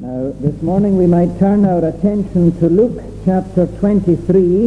Now, 0.00 0.32
this 0.40 0.60
morning 0.60 0.98
we 0.98 1.06
might 1.06 1.38
turn 1.38 1.64
our 1.64 1.86
attention 1.86 2.58
to 2.58 2.68
Luke 2.68 3.00
chapter 3.24 3.68
23, 3.78 4.66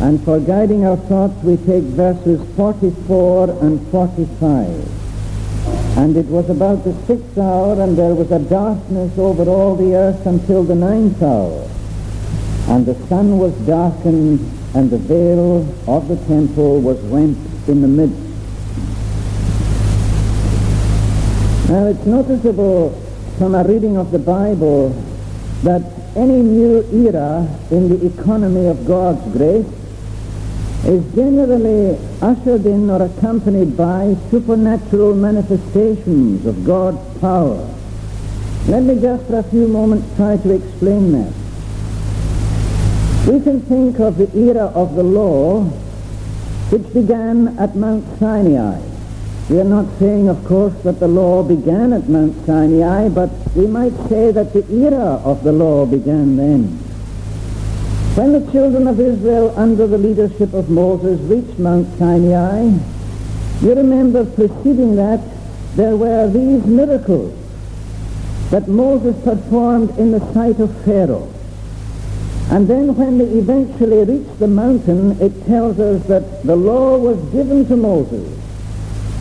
and 0.00 0.20
for 0.24 0.40
guiding 0.40 0.84
our 0.84 0.96
thoughts 0.96 1.40
we 1.44 1.56
take 1.58 1.84
verses 1.94 2.40
44 2.56 3.62
and 3.62 3.80
45. 3.92 5.98
And 5.98 6.16
it 6.16 6.26
was 6.26 6.50
about 6.50 6.82
the 6.82 6.94
sixth 7.06 7.38
hour, 7.38 7.80
and 7.80 7.96
there 7.96 8.12
was 8.12 8.32
a 8.32 8.40
darkness 8.40 9.16
over 9.16 9.48
all 9.48 9.76
the 9.76 9.94
earth 9.94 10.26
until 10.26 10.64
the 10.64 10.74
ninth 10.74 11.22
hour. 11.22 11.70
And 12.66 12.86
the 12.86 12.96
sun 13.06 13.38
was 13.38 13.54
darkened, 13.68 14.40
and 14.74 14.90
the 14.90 14.98
veil 14.98 15.60
of 15.86 16.08
the 16.08 16.16
temple 16.26 16.80
was 16.80 16.98
rent 17.02 17.38
in 17.68 17.82
the 17.82 17.88
midst. 17.88 18.18
Now, 21.70 21.86
it's 21.86 22.04
noticeable 22.04 23.05
from 23.38 23.54
a 23.54 23.62
reading 23.64 23.98
of 23.98 24.12
the 24.12 24.18
Bible 24.18 24.88
that 25.62 25.82
any 26.16 26.40
new 26.40 26.82
era 26.90 27.46
in 27.70 27.88
the 27.90 28.06
economy 28.06 28.66
of 28.66 28.86
God's 28.86 29.20
grace 29.36 29.66
is 30.86 31.04
generally 31.14 31.98
ushered 32.22 32.64
in 32.64 32.88
or 32.88 33.02
accompanied 33.02 33.76
by 33.76 34.16
supernatural 34.30 35.14
manifestations 35.14 36.46
of 36.46 36.64
God's 36.64 37.20
power. 37.20 37.68
Let 38.68 38.84
me 38.84 38.98
just 39.00 39.26
for 39.26 39.38
a 39.38 39.42
few 39.42 39.68
moments 39.68 40.06
try 40.16 40.38
to 40.38 40.54
explain 40.54 41.12
that. 41.12 41.32
We 43.30 43.40
can 43.40 43.60
think 43.60 44.00
of 44.00 44.16
the 44.16 44.34
era 44.34 44.66
of 44.66 44.94
the 44.94 45.02
law 45.02 45.64
which 46.70 46.90
began 46.94 47.58
at 47.58 47.76
Mount 47.76 48.04
Sinai 48.18 48.95
we 49.48 49.60
are 49.60 49.64
not 49.64 49.86
saying, 50.00 50.28
of 50.28 50.44
course, 50.44 50.74
that 50.82 50.98
the 50.98 51.06
law 51.06 51.40
began 51.40 51.92
at 51.92 52.08
Mount 52.08 52.34
Sinai, 52.46 53.08
but 53.08 53.30
we 53.54 53.68
might 53.68 53.94
say 54.08 54.32
that 54.32 54.52
the 54.52 54.66
era 54.72 55.20
of 55.22 55.44
the 55.44 55.52
law 55.52 55.86
began 55.86 56.36
then. 56.36 56.64
When 58.16 58.32
the 58.32 58.50
children 58.50 58.88
of 58.88 58.98
Israel, 58.98 59.54
under 59.56 59.86
the 59.86 59.98
leadership 59.98 60.52
of 60.52 60.68
Moses, 60.68 61.20
reached 61.20 61.60
Mount 61.60 61.86
Sinai, 61.96 62.76
you 63.60 63.74
remember 63.74 64.24
preceding 64.24 64.96
that 64.96 65.20
there 65.76 65.96
were 65.96 66.26
these 66.28 66.66
miracles 66.66 67.32
that 68.50 68.66
Moses 68.66 69.14
performed 69.22 69.96
in 69.96 70.10
the 70.10 70.32
sight 70.32 70.58
of 70.58 70.76
Pharaoh. 70.84 71.32
And 72.50 72.66
then 72.66 72.96
when 72.96 73.18
they 73.18 73.26
eventually 73.26 74.02
reached 74.02 74.40
the 74.40 74.48
mountain, 74.48 75.20
it 75.20 75.46
tells 75.46 75.78
us 75.78 76.04
that 76.06 76.42
the 76.42 76.56
law 76.56 76.98
was 76.98 77.18
given 77.32 77.64
to 77.68 77.76
Moses 77.76 78.45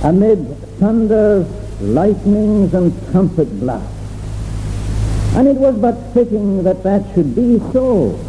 amid 0.04 0.58
thunders, 0.80 1.48
lightnings, 1.82 2.74
and 2.74 2.94
trumpet 3.12 3.48
blasts. 3.60 3.92
And 5.36 5.48
it 5.48 5.58
was 5.58 5.78
but 5.78 5.96
fitting 6.14 6.64
that 6.64 6.84
that 6.84 7.14
should 7.14 7.36
be 7.36 7.60
so, 7.74 8.20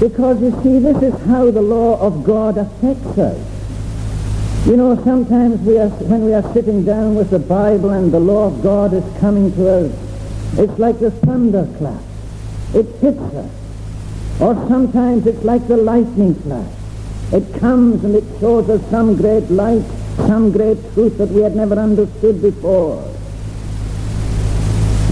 because 0.00 0.40
you 0.42 0.50
see, 0.62 0.78
this 0.78 1.02
is 1.02 1.18
how 1.26 1.50
the 1.50 1.62
law 1.62 1.98
of 2.00 2.24
God 2.24 2.58
affects 2.58 3.18
us. 3.18 4.66
You 4.66 4.76
know, 4.76 5.02
sometimes 5.04 5.60
we 5.60 5.78
are, 5.78 5.88
when 5.88 6.24
we 6.24 6.34
are 6.34 6.42
sitting 6.52 6.84
down 6.84 7.14
with 7.14 7.30
the 7.30 7.38
Bible 7.38 7.90
and 7.90 8.12
the 8.12 8.20
law 8.20 8.48
of 8.48 8.62
God 8.62 8.92
is 8.92 9.04
coming 9.20 9.52
to 9.54 9.86
us, 9.86 10.58
it's 10.58 10.78
like 10.78 10.98
the 10.98 11.10
thunderclap. 11.10 12.02
It 12.74 12.86
hits 12.96 13.18
us. 13.18 13.50
Or 14.40 14.54
sometimes 14.68 15.26
it's 15.26 15.42
like 15.44 15.66
the 15.68 15.76
lightning 15.78 16.34
flash. 16.34 16.70
It 17.32 17.58
comes 17.58 18.04
and 18.04 18.14
it 18.14 18.24
shows 18.40 18.68
us 18.68 18.82
some 18.90 19.16
great 19.16 19.50
light 19.50 19.84
some 20.16 20.50
great 20.50 20.78
truth 20.94 21.18
that 21.18 21.28
we 21.28 21.42
had 21.42 21.54
never 21.54 21.74
understood 21.74 22.40
before. 22.42 23.12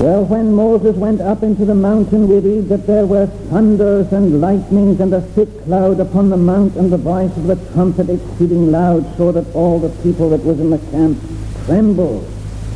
Well, 0.00 0.24
when 0.24 0.52
Moses 0.52 0.96
went 0.96 1.20
up 1.20 1.42
into 1.42 1.64
the 1.64 1.74
mountain, 1.74 2.28
we 2.28 2.38
read 2.38 2.68
that 2.68 2.86
there 2.86 3.06
were 3.06 3.26
thunders 3.26 4.12
and 4.12 4.40
lightnings 4.40 5.00
and 5.00 5.14
a 5.14 5.20
thick 5.20 5.64
cloud 5.64 6.00
upon 6.00 6.30
the 6.30 6.36
mount 6.36 6.76
and 6.76 6.92
the 6.92 6.98
voice 6.98 7.34
of 7.36 7.46
the 7.46 7.56
trumpet 7.72 8.10
exceeding 8.10 8.70
loud, 8.70 9.16
so 9.16 9.32
that 9.32 9.46
all 9.54 9.78
the 9.78 9.88
people 10.02 10.28
that 10.30 10.44
was 10.44 10.60
in 10.60 10.70
the 10.70 10.78
camp 10.90 11.18
trembled, 11.64 12.28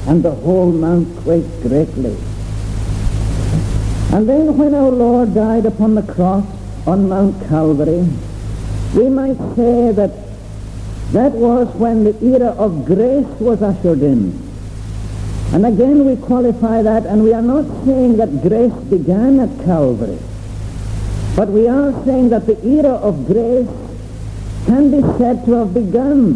and 0.06 0.22
the 0.22 0.30
whole 0.30 0.70
mount 0.70 1.08
quaked 1.18 1.60
greatly. 1.62 2.16
And 4.12 4.26
then 4.26 4.56
when 4.56 4.74
our 4.74 4.90
Lord 4.90 5.34
died 5.34 5.66
upon 5.66 5.96
the 5.96 6.02
cross 6.02 6.46
on 6.86 7.08
Mount 7.10 7.46
Calvary, 7.48 8.08
we 8.94 9.10
might 9.10 9.36
say 9.54 9.92
that 9.92 10.27
that 11.12 11.32
was 11.32 11.68
when 11.74 12.04
the 12.04 12.22
era 12.22 12.48
of 12.48 12.84
grace 12.84 13.26
was 13.40 13.62
ushered 13.62 14.02
in. 14.02 14.46
And 15.52 15.64
again 15.64 16.04
we 16.04 16.16
qualify 16.16 16.82
that, 16.82 17.06
and 17.06 17.22
we 17.22 17.32
are 17.32 17.42
not 17.42 17.64
saying 17.86 18.18
that 18.18 18.42
grace 18.42 18.72
began 18.90 19.40
at 19.40 19.64
Calvary. 19.64 20.18
But 21.34 21.48
we 21.48 21.66
are 21.66 21.92
saying 22.04 22.28
that 22.30 22.46
the 22.46 22.62
era 22.66 22.92
of 22.92 23.26
grace 23.26 23.68
can 24.66 24.90
be 24.90 25.00
said 25.16 25.46
to 25.46 25.52
have 25.52 25.72
begun 25.72 26.34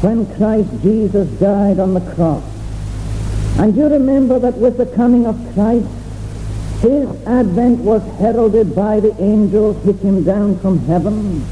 when 0.00 0.32
Christ 0.36 0.70
Jesus 0.82 1.28
died 1.40 1.80
on 1.80 1.94
the 1.94 2.14
cross. 2.14 2.44
And 3.58 3.74
you 3.74 3.88
remember 3.88 4.38
that 4.38 4.54
with 4.58 4.76
the 4.76 4.86
coming 4.86 5.26
of 5.26 5.34
Christ, 5.54 5.88
his 6.82 7.08
advent 7.26 7.80
was 7.80 8.02
heralded 8.20 8.76
by 8.76 9.00
the 9.00 9.20
angels 9.20 9.82
who 9.82 9.94
came 9.94 10.22
down 10.22 10.58
from 10.60 10.78
heaven 10.80 11.44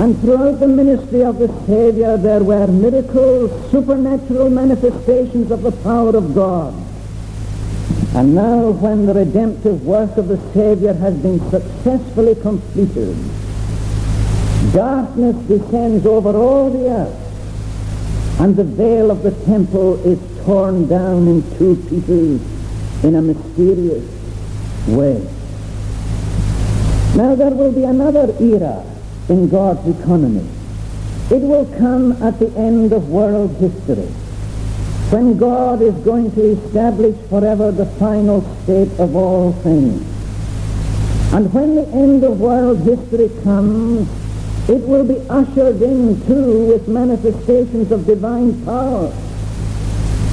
and 0.00 0.18
throughout 0.20 0.60
the 0.60 0.66
ministry 0.66 1.22
of 1.22 1.38
the 1.38 1.48
Savior 1.66 2.16
there 2.16 2.42
were 2.42 2.66
miracles, 2.66 3.50
supernatural 3.70 4.48
manifestations 4.48 5.50
of 5.50 5.62
the 5.62 5.72
power 5.72 6.16
of 6.16 6.34
God. 6.34 6.74
And 8.14 8.34
now 8.34 8.70
when 8.70 9.06
the 9.06 9.14
redemptive 9.14 9.84
work 9.84 10.16
of 10.16 10.28
the 10.28 10.38
Savior 10.52 10.94
has 10.94 11.14
been 11.16 11.38
successfully 11.50 12.34
completed, 12.34 13.16
darkness 14.72 15.36
descends 15.46 16.06
over 16.06 16.36
all 16.36 16.70
the 16.70 16.88
earth, 16.88 18.40
and 18.40 18.56
the 18.56 18.64
veil 18.64 19.10
of 19.10 19.22
the 19.22 19.32
temple 19.44 20.02
is 20.06 20.18
torn 20.44 20.88
down 20.88 21.28
in 21.28 21.42
two 21.58 21.76
pieces 21.88 22.40
in 23.04 23.16
a 23.16 23.22
mysterious 23.22 24.04
way. 24.88 25.20
Now 27.16 27.34
there 27.34 27.50
will 27.50 27.72
be 27.72 27.84
another 27.84 28.34
era 28.40 28.84
in 29.28 29.48
God's 29.48 29.86
economy. 30.00 30.48
It 31.30 31.42
will 31.42 31.66
come 31.78 32.12
at 32.22 32.38
the 32.38 32.50
end 32.56 32.92
of 32.92 33.08
world 33.08 33.56
history 33.56 34.08
when 35.10 35.36
God 35.36 35.82
is 35.82 35.94
going 36.04 36.32
to 36.32 36.40
establish 36.40 37.16
forever 37.28 37.72
the 37.72 37.86
final 37.86 38.42
state 38.62 38.90
of 38.98 39.16
all 39.16 39.52
things. 39.52 40.02
And 41.32 41.52
when 41.52 41.74
the 41.74 41.86
end 41.88 42.24
of 42.24 42.40
world 42.40 42.78
history 42.80 43.30
comes, 43.42 44.08
it 44.68 44.82
will 44.86 45.04
be 45.04 45.18
ushered 45.28 45.82
in 45.82 46.24
too 46.26 46.66
with 46.66 46.88
manifestations 46.88 47.90
of 47.90 48.06
divine 48.06 48.64
power. 48.64 49.12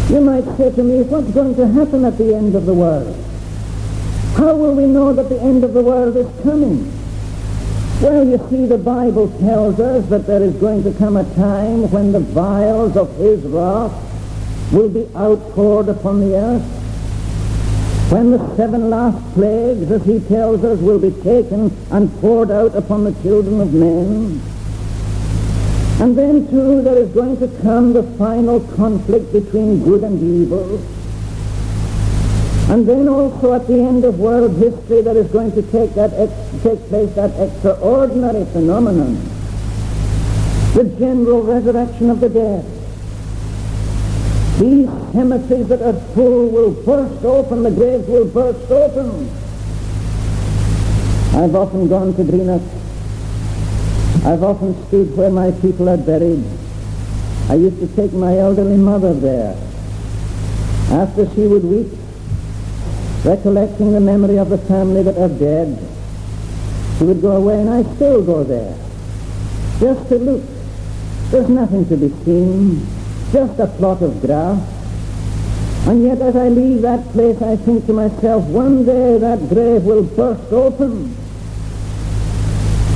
You 0.10 0.22
might 0.22 0.46
say 0.58 0.72
to 0.72 0.84
me, 0.84 1.02
what's 1.04 1.32
going 1.32 1.56
to 1.56 1.68
happen 1.68 2.06
at 2.06 2.18
the 2.18 2.36
end 2.36 2.56
of 2.56 2.66
the 2.66 2.74
world? 2.74 3.16
How 4.36 4.56
will 4.56 4.76
we 4.76 4.86
know 4.86 5.14
that 5.14 5.30
the 5.30 5.42
end 5.42 5.64
of 5.64 5.74
the 5.74 5.82
world 5.82 6.16
is 6.16 6.28
coming? 6.44 6.97
Well, 8.02 8.28
you 8.28 8.38
see, 8.52 8.68
the 8.68 8.78
Bible 8.78 9.28
tells 9.40 9.80
us 9.80 10.08
that 10.10 10.28
there 10.28 10.44
is 10.44 10.54
going 10.58 10.84
to 10.84 10.94
come 10.94 11.18
a 11.18 11.24
time 11.34 11.90
when 11.90 12.12
the 12.12 12.20
vials 12.20 12.96
of 12.96 13.16
his 13.16 13.42
wrath 13.44 13.92
will 14.72 14.90
be 14.90 15.08
outpoured 15.16 15.90
upon 15.90 16.20
the 16.20 16.36
earth. 16.36 16.62
When 18.12 18.32
the 18.32 18.56
seven 18.56 18.92
last 18.92 19.18
plagues, 19.34 19.90
as 19.92 20.06
he 20.06 20.20
tells 20.20 20.64
us, 20.64 20.80
will 20.80 21.00
be 21.00 21.12
taken 21.24 21.76
and 21.90 22.14
poured 22.22 22.52
out 22.52 22.76
upon 22.76 23.04
the 23.04 23.14
children 23.24 23.62
of 23.62 23.74
men. 23.74 24.42
And 26.00 26.16
then, 26.16 26.48
too, 26.52 26.84
there 26.84 26.98
is 26.98 27.10
going 27.10 27.40
to 27.40 27.48
come 27.64 27.94
the 27.94 28.04
final 28.04 28.60
conflict 28.76 29.34
between 29.34 29.84
good 29.84 30.04
and 30.04 30.22
evil. 30.22 30.80
And 32.70 32.86
then 32.86 33.08
also 33.08 33.54
at 33.54 33.66
the 33.66 33.80
end 33.80 34.04
of 34.04 34.20
world 34.20 34.52
history 34.58 35.02
there 35.02 35.16
is 35.16 35.28
going 35.32 35.54
to 35.54 35.62
take, 35.62 35.94
that 35.96 36.12
ex- 36.14 36.47
take 36.62 36.80
place 36.90 37.14
that 37.16 37.32
extraordinary 37.40 38.46
phenomenon, 38.46 39.16
the 40.74 40.84
general 41.00 41.44
resurrection 41.44 42.10
of 42.10 42.20
the 42.20 42.30
dead. 42.30 42.66
These 44.60 44.90
cemeteries 45.14 45.68
that 45.68 45.82
are 45.82 46.00
full 46.14 46.50
will 46.50 46.72
burst 46.72 47.24
open, 47.24 47.64
the 47.64 47.72
graves 47.72 48.08
will 48.08 48.26
burst 48.26 48.72
open. 48.72 49.30
I've 51.36 51.54
often 51.54 51.88
gone 51.88 52.16
to 52.16 52.24
Greenock. 52.24 52.62
I've 54.26 54.44
often 54.44 54.74
stood 54.88 55.16
where 55.16 55.30
my 55.30 55.52
people 55.52 55.88
are 55.88 55.98
buried. 55.98 56.44
I 57.50 57.56
used 57.56 57.80
to 57.80 57.88
take 57.96 58.12
my 58.14 58.38
elderly 58.38 58.78
mother 58.78 59.14
there. 59.14 59.56
After 60.90 61.30
she 61.36 61.46
would 61.46 61.64
weep, 61.64 61.88
recollecting 63.24 63.94
the 63.94 64.00
memory 64.00 64.38
of 64.38 64.50
the 64.50 64.58
family 64.58 65.04
that 65.04 65.18
are 65.18 65.30
dead. 65.30 65.78
He 66.98 67.04
would 67.06 67.22
go 67.22 67.38
away, 67.38 67.62
and 67.62 67.70
I 67.70 67.84
still 67.96 68.24
go 68.24 68.44
there, 68.44 68.76
just 69.80 70.10
to 70.10 70.18
look. 70.18 70.44
There's 71.30 71.50
nothing 71.50 71.88
to 71.90 71.98
be 71.98 72.10
seen, 72.24 72.88
just 73.32 73.60
a 73.60 73.68
plot 73.68 74.02
of 74.02 74.20
grass. 74.22 74.60
And 75.88 76.04
yet 76.04 76.22
as 76.22 76.36
I 76.36 76.50
leave 76.50 76.82
that 76.82 77.08
place, 77.10 77.42
I 77.42 77.56
think 77.56 77.86
to 77.86 77.94
myself, 77.94 78.44
one 78.46 78.84
day 78.86 79.18
that 79.20 79.48
grave 79.48 79.84
will 79.84 80.04
burst 80.04 80.52
open. 80.52 81.16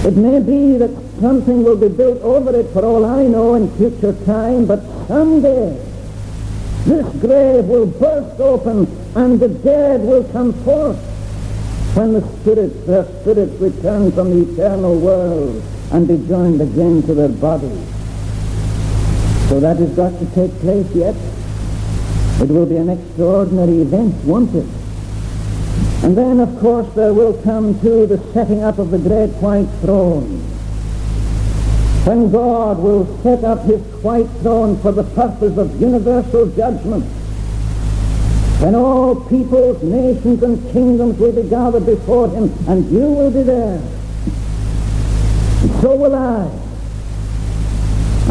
It 0.03 0.17
may 0.17 0.39
be 0.39 0.77
that 0.77 0.89
something 1.21 1.63
will 1.63 1.77
be 1.77 1.87
built 1.87 2.21
over 2.21 2.55
it 2.55 2.73
for 2.73 2.83
all 2.83 3.05
I 3.05 3.27
know 3.27 3.53
in 3.53 3.69
future 3.77 4.13
time, 4.25 4.65
but 4.65 4.81
someday 5.07 5.79
this 6.85 7.05
grave 7.21 7.65
will 7.65 7.85
burst 7.85 8.39
open 8.39 8.87
and 9.15 9.39
the 9.39 9.49
dead 9.49 10.01
will 10.01 10.23
come 10.31 10.53
forth 10.63 11.10
when 11.93 12.13
the 12.13 12.21
spirits, 12.39 12.85
their 12.85 13.03
spirits 13.21 13.53
return 13.59 14.11
from 14.13 14.29
the 14.29 14.53
eternal 14.53 14.97
world 14.97 15.61
and 15.91 16.07
be 16.07 16.17
joined 16.27 16.61
again 16.61 17.03
to 17.03 17.13
their 17.13 17.29
bodies. 17.29 17.85
So 19.49 19.59
that 19.59 19.77
has 19.77 19.89
got 19.91 20.17
to 20.19 20.25
take 20.33 20.51
place 20.59 20.89
yet. 20.95 21.15
It 22.41 22.49
will 22.49 22.65
be 22.65 22.77
an 22.77 22.89
extraordinary 22.89 23.81
event, 23.81 24.15
won't 24.23 24.55
it? 24.55 24.65
And 26.03 26.17
then, 26.17 26.39
of 26.39 26.57
course, 26.59 26.87
there 26.95 27.13
will 27.13 27.33
come 27.43 27.79
to 27.81 28.07
the 28.07 28.17
setting 28.33 28.63
up 28.63 28.79
of 28.79 28.91
the 28.91 28.97
great 28.97 29.29
white 29.41 29.69
throne. 29.81 30.39
When 32.05 32.31
God 32.31 32.79
will 32.79 33.05
set 33.21 33.43
up 33.43 33.65
his 33.65 33.81
white 34.01 34.29
throne 34.41 34.79
for 34.79 34.91
the 34.91 35.03
purpose 35.03 35.57
of 35.57 35.79
universal 35.79 36.47
judgment. 36.55 37.05
When 38.61 38.75
all 38.75 39.15
peoples, 39.15 39.81
nations, 39.83 40.43
and 40.43 40.71
kingdoms 40.71 41.17
will 41.17 41.31
be 41.31 41.49
gathered 41.49 41.85
before 41.85 42.29
him, 42.29 42.53
and 42.67 42.89
you 42.91 43.01
will 43.01 43.31
be 43.31 43.43
there. 43.43 43.81
And 45.61 45.81
so 45.81 45.95
will 45.95 46.15
I. 46.15 46.49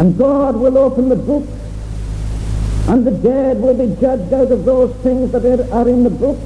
And 0.00 0.16
God 0.16 0.56
will 0.56 0.78
open 0.78 1.08
the 1.08 1.16
book 1.16 1.46
and 2.90 3.06
the 3.06 3.12
dead 3.12 3.60
will 3.60 3.74
be 3.74 3.94
judged 4.00 4.32
out 4.32 4.50
of 4.50 4.64
those 4.64 4.92
things 4.96 5.30
that 5.30 5.44
are 5.70 5.88
in 5.88 6.02
the 6.02 6.10
book. 6.10 6.36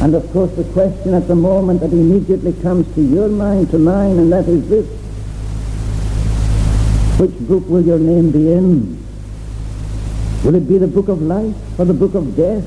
And 0.00 0.14
of 0.14 0.30
course 0.32 0.52
the 0.52 0.62
question 0.72 1.12
at 1.14 1.26
the 1.26 1.34
moment 1.34 1.80
that 1.80 1.92
immediately 1.92 2.52
comes 2.62 2.92
to 2.94 3.02
your 3.02 3.28
mind, 3.28 3.72
to 3.72 3.78
mine, 3.78 4.18
and 4.18 4.32
that 4.32 4.46
is 4.46 4.68
this. 4.68 4.86
Which 7.18 7.36
book 7.48 7.68
will 7.68 7.82
your 7.82 7.98
name 7.98 8.30
be 8.30 8.52
in? 8.52 9.04
Will 10.44 10.56
it 10.56 10.68
be 10.68 10.78
the 10.78 10.88
book 10.88 11.08
of 11.08 11.22
life 11.22 11.54
or 11.78 11.84
the 11.84 11.94
book 11.94 12.14
of 12.14 12.36
death? 12.36 12.64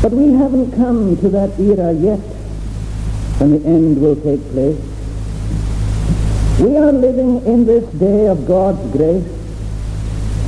But 0.00 0.12
we 0.12 0.32
haven't 0.32 0.72
come 0.76 1.16
to 1.16 1.28
that 1.28 1.58
era 1.58 1.92
yet 1.92 2.20
when 3.38 3.50
the 3.50 3.68
end 3.68 4.00
will 4.00 4.16
take 4.16 4.40
place. 4.52 4.78
We 6.60 6.76
are 6.76 6.92
living 6.92 7.44
in 7.46 7.66
this 7.66 7.84
day 7.94 8.26
of 8.26 8.46
God's 8.46 8.80
grace, 8.92 9.26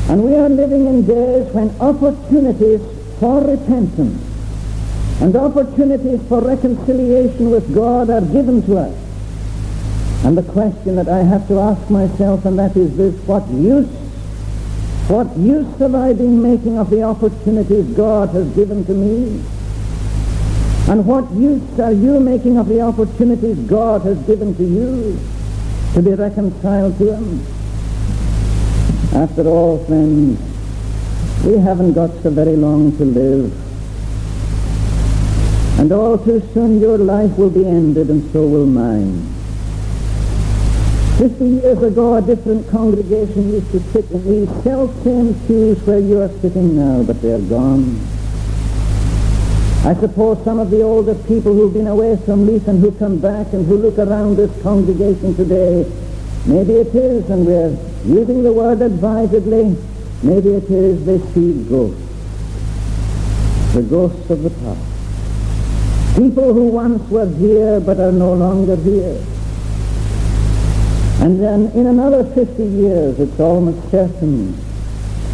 and 0.09 0.23
we 0.25 0.37
are 0.37 0.49
living 0.49 0.87
in 0.87 1.07
days 1.07 1.53
when 1.53 1.71
opportunities 1.81 2.81
for 3.19 3.41
repentance 3.41 4.23
and 5.21 5.37
opportunities 5.37 6.21
for 6.29 6.41
reconciliation 6.41 7.51
with 7.51 7.75
God 7.75 8.11
are 8.11 8.21
given 8.21 8.63
to 8.67 8.79
us. 8.79 8.95
And 10.25 10.39
the 10.39 10.43
question 10.43 10.97
that 10.97 11.09
I 11.09 11.23
have 11.23 11.49
to 11.49 11.59
ask 11.59 11.91
myself, 11.91 12.45
and 12.45 12.59
that 12.59 12.77
is 12.77 12.97
this, 12.97 13.15
what 13.27 13.49
use, 13.49 13.89
what 15.13 15.37
use 15.37 15.79
have 15.79 15.95
I 15.95 16.15
been 16.15 16.43
making 16.43 16.79
of 16.79 16.89
the 16.89 17.03
opportunities 17.03 17.85
God 17.95 18.31
has 18.31 18.49
given 18.57 18.85
to 18.87 18.95
me? 18.95 19.45
And 20.89 21.07
what 21.07 21.31
use 21.33 21.79
are 21.79 21.93
you 21.93 22.19
making 22.19 22.57
of 22.57 22.67
the 22.69 22.81
opportunities 22.81 23.59
God 23.69 24.03
has 24.03 24.19
given 24.27 24.57
to 24.57 24.65
you? 24.65 25.19
to 25.95 26.01
be 26.01 26.15
reconciled 26.15 26.97
to 26.99 27.15
him. 27.15 27.47
After 29.15 29.47
all, 29.47 29.85
friends, 29.85 30.41
we 31.45 31.59
haven't 31.59 31.93
got 31.93 32.11
so 32.23 32.31
very 32.31 32.57
long 32.57 32.97
to 32.97 33.05
live. 33.05 33.53
And 35.79 35.93
all 35.93 36.17
too 36.17 36.41
soon 36.55 36.81
your 36.81 36.97
life 36.97 37.37
will 37.37 37.51
be 37.51 37.67
ended 37.67 38.09
and 38.09 38.33
so 38.33 38.47
will 38.47 38.67
mine. 38.67 39.42
Fifty 41.23 41.45
years 41.45 41.81
ago 41.81 42.17
a 42.17 42.21
different 42.21 42.69
congregation 42.69 43.53
used 43.53 43.71
to 43.71 43.79
sit 43.93 44.11
in 44.11 44.25
these 44.25 44.65
self-same 44.65 45.35
pews 45.47 45.81
where 45.87 46.01
you 46.01 46.21
are 46.21 46.29
sitting 46.41 46.75
now, 46.75 47.05
but 47.05 47.23
they're 47.23 47.39
gone. 47.39 47.97
I 49.87 49.95
suppose 50.01 50.43
some 50.43 50.59
of 50.59 50.71
the 50.71 50.83
older 50.83 51.15
people 51.15 51.55
who've 51.55 51.73
been 51.73 51.87
away 51.87 52.17
from 52.25 52.45
Leith 52.45 52.67
and 52.67 52.81
who 52.81 52.91
come 52.91 53.19
back 53.19 53.53
and 53.53 53.65
who 53.65 53.77
look 53.77 53.99
around 53.99 54.35
this 54.37 54.51
congregation 54.65 55.37
today, 55.37 55.89
maybe 56.45 56.73
it 56.73 56.93
is, 56.93 57.31
and 57.31 57.47
we're 57.47 57.79
using 58.05 58.43
the 58.43 58.53
word 58.53 58.83
advisedly, 58.83 59.77
maybe 60.25 60.49
it 60.49 60.69
is 60.69 61.07
they 61.07 61.21
see 61.35 61.63
ghosts. 61.69 62.03
The 63.75 63.83
ghosts 63.83 64.29
of 64.29 64.43
the 64.43 64.51
past. 64.51 66.17
People 66.19 66.53
who 66.53 66.65
once 66.65 67.09
were 67.09 67.31
here 67.37 67.79
but 67.79 68.01
are 68.01 68.11
no 68.11 68.35
longer 68.35 68.75
here. 68.75 69.25
And 71.23 71.41
then 71.41 71.71
in 71.73 71.87
another 71.87 72.25
50 72.25 72.63
years, 72.63 73.19
it's 73.19 73.41
almost 73.41 73.91
certain 73.91 74.55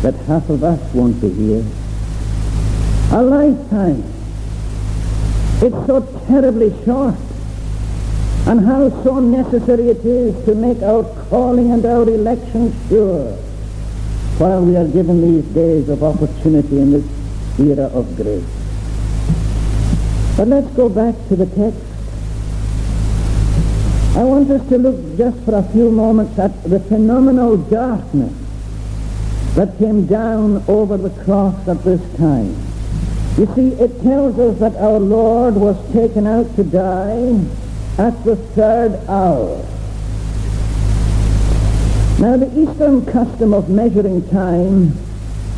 that 0.02 0.14
half 0.26 0.48
of 0.48 0.62
us 0.62 0.80
won't 0.94 1.20
be 1.20 1.30
here. 1.30 1.64
A 3.10 3.22
lifetime 3.22 4.04
it's 5.60 5.86
so 5.88 6.00
terribly 6.28 6.70
short. 6.84 7.16
And 8.46 8.64
how 8.64 8.88
so 9.02 9.18
necessary 9.18 9.88
it 9.88 10.04
is 10.06 10.44
to 10.44 10.54
make 10.54 10.80
our 10.82 11.02
calling 11.28 11.72
and 11.72 11.84
our 11.84 12.08
election 12.08 12.72
sure 12.88 13.32
while 14.38 14.64
we 14.64 14.76
are 14.76 14.86
given 14.86 15.20
these 15.20 15.44
days 15.52 15.88
of 15.88 16.04
opportunity 16.04 16.78
in 16.78 16.92
this 16.92 17.04
era 17.58 17.86
of 17.86 18.14
grace. 18.14 18.44
But 20.36 20.46
let's 20.46 20.68
go 20.76 20.88
back 20.88 21.16
to 21.26 21.34
the 21.34 21.46
text. 21.46 21.87
I 24.18 24.24
want 24.24 24.50
us 24.50 24.68
to 24.70 24.78
look 24.78 25.16
just 25.16 25.38
for 25.44 25.54
a 25.54 25.62
few 25.62 25.92
moments 25.92 26.36
at 26.40 26.64
the 26.64 26.80
phenomenal 26.80 27.56
darkness 27.56 28.32
that 29.54 29.78
came 29.78 30.06
down 30.06 30.64
over 30.66 30.96
the 30.96 31.10
cross 31.22 31.68
at 31.68 31.84
this 31.84 32.00
time. 32.16 32.48
You 33.38 33.46
see, 33.54 33.68
it 33.80 34.02
tells 34.02 34.36
us 34.40 34.58
that 34.58 34.74
our 34.74 34.98
Lord 34.98 35.54
was 35.54 35.76
taken 35.92 36.26
out 36.26 36.52
to 36.56 36.64
die 36.64 37.38
at 37.96 38.24
the 38.24 38.34
third 38.56 38.96
hour. 39.08 39.64
Now, 42.18 42.38
the 42.38 42.50
Eastern 42.60 43.06
custom 43.06 43.54
of 43.54 43.70
measuring 43.70 44.28
time 44.30 44.94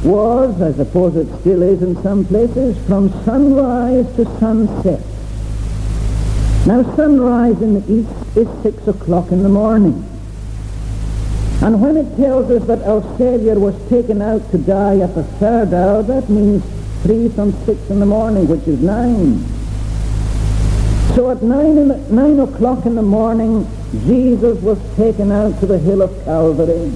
was, 0.04 0.60
I 0.60 0.72
suppose 0.74 1.16
it 1.16 1.28
still 1.40 1.62
is 1.62 1.82
in 1.82 1.96
some 2.02 2.26
places, 2.26 2.76
from 2.86 3.08
sunrise 3.24 4.04
to 4.16 4.26
sunset. 4.38 5.00
Now, 6.70 6.84
sunrise 6.94 7.60
in 7.62 7.74
the 7.74 7.92
east 7.92 8.36
is 8.36 8.46
six 8.62 8.86
o'clock 8.86 9.32
in 9.32 9.42
the 9.42 9.48
morning. 9.48 10.06
And 11.62 11.82
when 11.82 11.96
it 11.96 12.16
tells 12.16 12.48
us 12.48 12.64
that 12.68 12.82
our 12.84 13.02
Savior 13.18 13.58
was 13.58 13.74
taken 13.88 14.22
out 14.22 14.48
to 14.52 14.58
die 14.58 15.00
at 15.00 15.16
the 15.16 15.24
third 15.40 15.74
hour, 15.74 16.04
that 16.04 16.30
means 16.30 16.62
three 17.02 17.28
from 17.30 17.50
six 17.66 17.90
in 17.90 17.98
the 17.98 18.06
morning, 18.06 18.46
which 18.46 18.68
is 18.68 18.80
nine. 18.80 19.44
So 21.16 21.32
at 21.32 21.42
nine, 21.42 21.88
the, 21.88 21.98
nine 22.08 22.38
o'clock 22.38 22.86
in 22.86 22.94
the 22.94 23.02
morning, 23.02 23.66
Jesus 24.06 24.62
was 24.62 24.78
taken 24.94 25.32
out 25.32 25.58
to 25.58 25.66
the 25.66 25.78
hill 25.80 26.02
of 26.02 26.24
Calvary. 26.24 26.92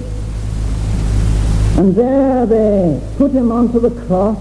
And 1.77 1.93
there 1.93 2.45
they 2.45 3.01
put 3.17 3.31
him 3.31 3.51
onto 3.51 3.81
the 3.81 3.91
cross. 4.07 4.39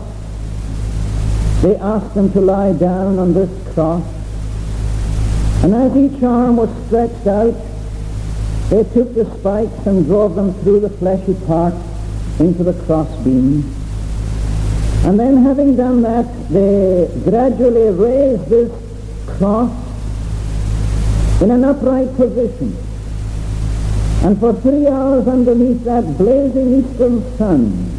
They 1.63 1.75
asked 1.75 2.17
him 2.17 2.33
to 2.35 2.41
lie 2.41 2.75
down 2.75 3.19
on 3.19 3.35
this 3.35 3.51
cross. 3.75 4.24
And 5.65 5.75
as 5.75 5.97
each 5.97 6.23
arm 6.23 6.59
was 6.59 6.69
stretched 6.85 7.27
out, 7.27 7.55
they 8.69 8.85
took 8.93 9.15
the 9.15 9.25
spikes 9.39 9.87
and 9.87 10.05
drove 10.05 10.35
them 10.35 10.53
through 10.61 10.81
the 10.81 10.91
fleshy 10.91 11.33
part 11.47 11.73
into 12.39 12.63
the 12.63 12.75
crossbeam. 12.85 13.65
And 15.07 15.19
then 15.19 15.43
having 15.43 15.75
done 15.75 16.03
that, 16.03 16.27
they 16.51 17.09
gradually 17.25 17.91
raised 17.93 18.47
this 18.51 18.71
cross 19.39 19.73
in 21.41 21.51
an 21.51 21.65
upright 21.65 22.15
position. 22.15 22.77
And 24.23 24.39
for 24.39 24.53
three 24.53 24.87
hours 24.87 25.27
underneath 25.27 25.83
that 25.85 26.19
blazing 26.19 26.85
eastern 26.85 27.39
sun, 27.39 27.91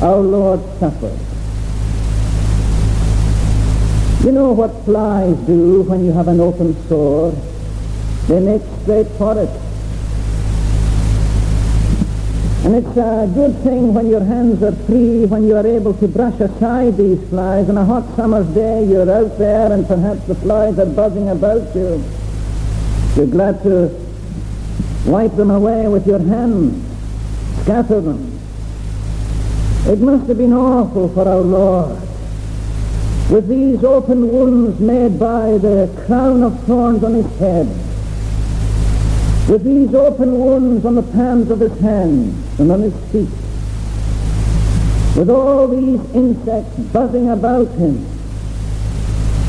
our 0.00 0.20
Lord 0.20 0.60
suffered. 0.80 1.27
You 4.28 4.34
know 4.34 4.52
what 4.52 4.84
flies 4.84 5.38
do 5.46 5.80
when 5.84 6.04
you 6.04 6.12
have 6.12 6.28
an 6.28 6.38
open 6.38 6.76
sore? 6.86 7.32
They 8.26 8.38
make 8.40 8.60
straight 8.82 9.06
for 9.16 9.32
it. 9.32 9.48
And 12.66 12.74
it's 12.74 12.94
a 12.98 13.32
good 13.32 13.56
thing 13.62 13.94
when 13.94 14.06
your 14.06 14.22
hands 14.22 14.62
are 14.62 14.76
free, 14.84 15.24
when 15.24 15.46
you 15.46 15.56
are 15.56 15.66
able 15.66 15.94
to 15.94 16.06
brush 16.06 16.38
aside 16.40 16.98
these 16.98 17.26
flies. 17.30 17.70
On 17.70 17.78
a 17.78 17.84
hot 17.86 18.04
summer's 18.16 18.46
day, 18.48 18.84
you're 18.84 19.10
out 19.10 19.38
there 19.38 19.72
and 19.72 19.86
perhaps 19.86 20.22
the 20.24 20.34
flies 20.34 20.78
are 20.78 20.84
buzzing 20.84 21.30
about 21.30 21.74
you. 21.74 22.04
You're 23.16 23.32
glad 23.32 23.62
to 23.62 23.88
wipe 25.06 25.36
them 25.36 25.50
away 25.50 25.88
with 25.88 26.06
your 26.06 26.20
hands, 26.20 26.84
scatter 27.62 28.02
them. 28.02 28.38
It 29.86 30.00
must 30.00 30.28
have 30.28 30.36
been 30.36 30.52
awful 30.52 31.08
for 31.14 31.26
our 31.26 31.40
Lord 31.40 32.08
with 33.30 33.46
these 33.46 33.84
open 33.84 34.32
wounds 34.32 34.80
made 34.80 35.18
by 35.18 35.58
the 35.58 36.02
crown 36.06 36.42
of 36.42 36.58
thorns 36.64 37.04
on 37.04 37.12
his 37.12 37.38
head, 37.38 37.66
with 39.50 39.64
these 39.64 39.94
open 39.94 40.38
wounds 40.38 40.84
on 40.86 40.94
the 40.94 41.02
palms 41.02 41.50
of 41.50 41.60
his 41.60 41.78
hands 41.80 42.58
and 42.58 42.72
on 42.72 42.80
his 42.80 42.94
feet, 43.12 43.28
with 45.16 45.28
all 45.28 45.68
these 45.68 46.00
insects 46.14 46.78
buzzing 46.92 47.28
about 47.28 47.68
him, 47.72 48.06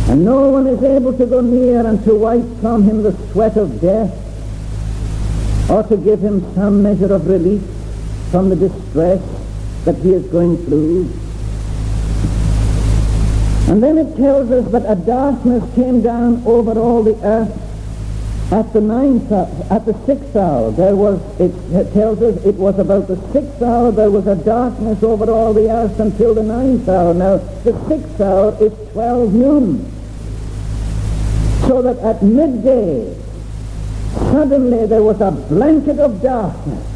and 0.09 0.25
no 0.25 0.50
one 0.50 0.67
is 0.67 0.83
able 0.83 1.17
to 1.17 1.25
go 1.25 1.39
near 1.39 1.86
and 1.86 2.03
to 2.03 2.15
wipe 2.15 2.59
from 2.59 2.83
him 2.83 3.01
the 3.01 3.15
sweat 3.31 3.55
of 3.55 3.79
death, 3.79 4.12
or 5.69 5.83
to 5.83 5.95
give 5.95 6.19
him 6.19 6.41
some 6.53 6.83
measure 6.83 7.13
of 7.13 7.27
relief 7.27 7.62
from 8.29 8.50
the 8.50 8.55
distress 8.57 9.21
that 9.86 9.95
he 9.98 10.12
is 10.12 10.25
going 10.27 10.57
through. 10.65 11.09
And 13.69 13.83
then 13.83 13.99
it 13.99 14.15
tells 14.17 14.49
us 14.49 14.71
that 14.71 14.83
a 14.91 14.95
darkness 14.95 15.63
came 15.75 16.01
down 16.01 16.41
over 16.45 16.71
all 16.79 17.03
the 17.03 17.15
earth 17.23 17.55
at 18.51 18.73
the 18.73 18.81
ninth 18.81 19.31
at 19.31 19.85
the 19.85 19.93
sixth 20.07 20.35
hour. 20.35 20.71
There 20.71 20.95
was, 20.95 21.21
it, 21.39 21.53
it 21.71 21.93
tells 21.93 22.19
us 22.23 22.43
it 22.43 22.55
was 22.55 22.79
about 22.79 23.07
the 23.07 23.17
sixth 23.31 23.61
hour 23.61 23.91
there 23.91 24.09
was 24.09 24.25
a 24.25 24.35
darkness 24.35 25.03
over 25.03 25.29
all 25.29 25.53
the 25.53 25.69
earth 25.69 25.99
until 25.99 26.33
the 26.33 26.41
ninth 26.41 26.89
hour. 26.89 27.13
Now, 27.13 27.38
the 27.38 27.77
sixth 27.88 28.19
hour 28.19 28.57
is 28.59 28.73
12 28.93 29.33
noon. 29.35 29.91
So 31.67 31.83
that 31.83 31.99
at 31.99 32.23
midday, 32.23 33.15
suddenly 34.31 34.88
there 34.88 35.03
was 35.03 35.21
a 35.21 35.29
blanket 35.29 35.99
of 35.99 36.23
darkness 36.23 36.88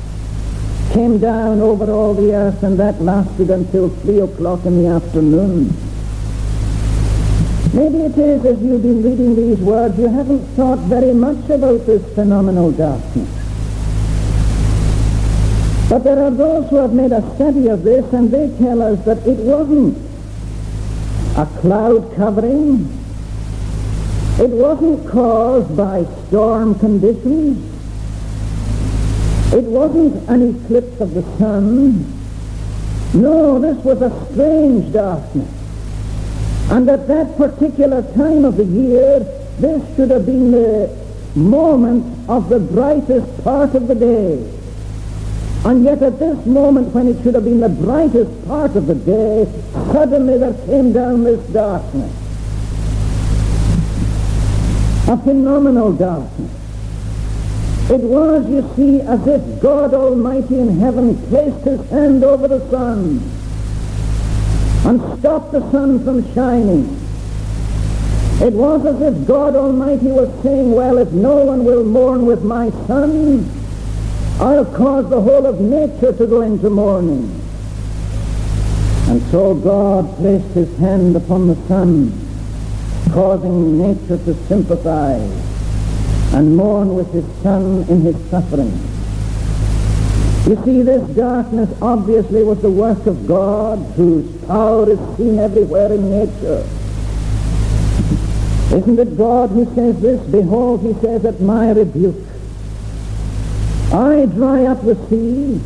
came 0.91 1.19
down 1.19 1.59
over 1.59 1.91
all 1.91 2.13
the 2.15 2.33
earth 2.33 2.61
and 2.63 2.79
that 2.79 2.99
lasted 2.99 3.51
until 3.51 3.89
3 3.89 4.21
o'clock 4.21 4.65
in 4.65 4.81
the 4.81 4.89
afternoon. 4.89 5.92
Maybe 7.73 8.01
it 8.01 8.15
is 8.15 8.45
as 8.45 8.61
you've 8.61 8.83
been 8.83 9.01
reading 9.01 9.35
these 9.35 9.57
words, 9.57 9.97
you 9.97 10.07
haven't 10.07 10.45
thought 10.55 10.77
very 10.79 11.11
much 11.11 11.49
about 11.49 11.83
this 11.87 12.05
phenomenal 12.13 12.71
darkness. 12.71 13.27
But 15.89 16.03
there 16.03 16.23
are 16.23 16.29
those 16.29 16.69
who 16.69 16.75
have 16.75 16.93
made 16.93 17.11
a 17.11 17.21
study 17.33 17.69
of 17.69 17.81
this 17.81 18.13
and 18.13 18.29
they 18.29 18.55
tell 18.59 18.79
us 18.83 19.03
that 19.05 19.25
it 19.27 19.37
wasn't 19.37 19.97
a 21.35 21.47
cloud 21.61 22.15
covering. 22.15 22.87
It 24.39 24.51
wasn't 24.51 25.09
caused 25.09 25.75
by 25.75 26.05
storm 26.27 26.77
conditions. 26.77 27.57
It 29.51 29.63
wasn't 29.63 30.29
an 30.29 30.55
eclipse 30.55 31.01
of 31.01 31.15
the 31.15 31.23
sun. 31.39 32.05
No, 33.15 33.57
this 33.57 33.83
was 33.83 33.99
a 34.03 34.31
strange 34.31 34.93
darkness. 34.93 35.62
And 36.71 36.89
at 36.89 37.07
that 37.07 37.37
particular 37.37 38.01
time 38.13 38.45
of 38.45 38.57
the 38.57 38.65
year, 38.65 39.19
this 39.59 39.95
should 39.95 40.09
have 40.09 40.25
been 40.25 40.51
the 40.51 41.03
moment 41.35 42.29
of 42.29 42.49
the 42.49 42.59
brightest 42.59 43.43
part 43.43 43.75
of 43.75 43.87
the 43.87 43.95
day. 43.95 44.59
And 45.65 45.83
yet 45.83 46.01
at 46.01 46.19
this 46.19 46.45
moment 46.45 46.93
when 46.93 47.07
it 47.07 47.21
should 47.23 47.35
have 47.35 47.45
been 47.45 47.59
the 47.59 47.69
brightest 47.69 48.47
part 48.47 48.75
of 48.75 48.87
the 48.87 48.95
day, 48.95 49.47
suddenly 49.91 50.37
there 50.37 50.53
came 50.65 50.91
down 50.93 51.23
this 51.23 51.39
darkness. 51.51 52.11
A 55.07 55.17
phenomenal 55.17 55.93
darkness. 55.93 56.51
It 57.89 57.99
was, 58.01 58.49
you 58.49 58.69
see, 58.75 59.01
as 59.01 59.27
if 59.27 59.61
God 59.61 59.93
Almighty 59.93 60.59
in 60.59 60.79
heaven 60.79 61.17
placed 61.27 61.65
his 61.65 61.89
hand 61.89 62.23
over 62.23 62.47
the 62.47 62.69
sun 62.69 63.42
and 64.85 65.19
stop 65.19 65.51
the 65.51 65.61
sun 65.71 66.03
from 66.03 66.33
shining. 66.33 66.99
It 68.41 68.53
was 68.53 68.85
as 68.85 69.01
if 69.01 69.27
God 69.27 69.55
Almighty 69.55 70.07
was 70.07 70.29
saying, 70.43 70.71
well, 70.71 70.97
if 70.97 71.11
no 71.11 71.45
one 71.45 71.63
will 71.63 71.85
mourn 71.85 72.25
with 72.25 72.43
my 72.43 72.71
son, 72.87 73.49
I'll 74.39 74.65
cause 74.65 75.09
the 75.09 75.21
whole 75.21 75.45
of 75.45 75.61
nature 75.61 76.11
to 76.11 76.27
go 76.27 76.41
into 76.41 76.69
mourning. 76.69 77.39
And 79.07 79.21
so 79.31 79.53
God 79.53 80.17
placed 80.17 80.47
his 80.53 80.77
hand 80.79 81.15
upon 81.15 81.47
the 81.47 81.55
sun, 81.67 82.11
causing 83.11 83.77
nature 83.77 84.17
to 84.17 84.33
sympathize 84.47 85.53
and 86.33 86.57
mourn 86.57 86.95
with 86.95 87.13
his 87.13 87.25
son 87.43 87.85
in 87.87 88.01
his 88.01 88.15
suffering. 88.29 88.92
You 90.45 90.61
see, 90.65 90.81
this 90.81 91.15
darkness 91.15 91.69
obviously 91.81 92.43
was 92.43 92.61
the 92.61 92.69
work 92.69 93.05
of 93.05 93.25
God, 93.25 93.77
whose 93.95 94.45
power 94.45 94.89
is 94.89 94.99
seen 95.15 95.39
everywhere 95.39 95.93
in 95.93 96.09
nature. 96.09 96.67
Isn't 98.75 98.99
it 98.99 99.17
God 99.17 99.51
who 99.51 99.63
says 99.73 100.01
this? 100.01 100.19
Behold, 100.29 100.81
he 100.81 100.99
says, 100.99 101.23
at 101.23 101.39
my 101.39 101.71
rebuke, 101.71 102.27
I 103.93 104.25
dry 104.25 104.65
up 104.65 104.83
the 104.83 104.95
sea. 105.07 105.61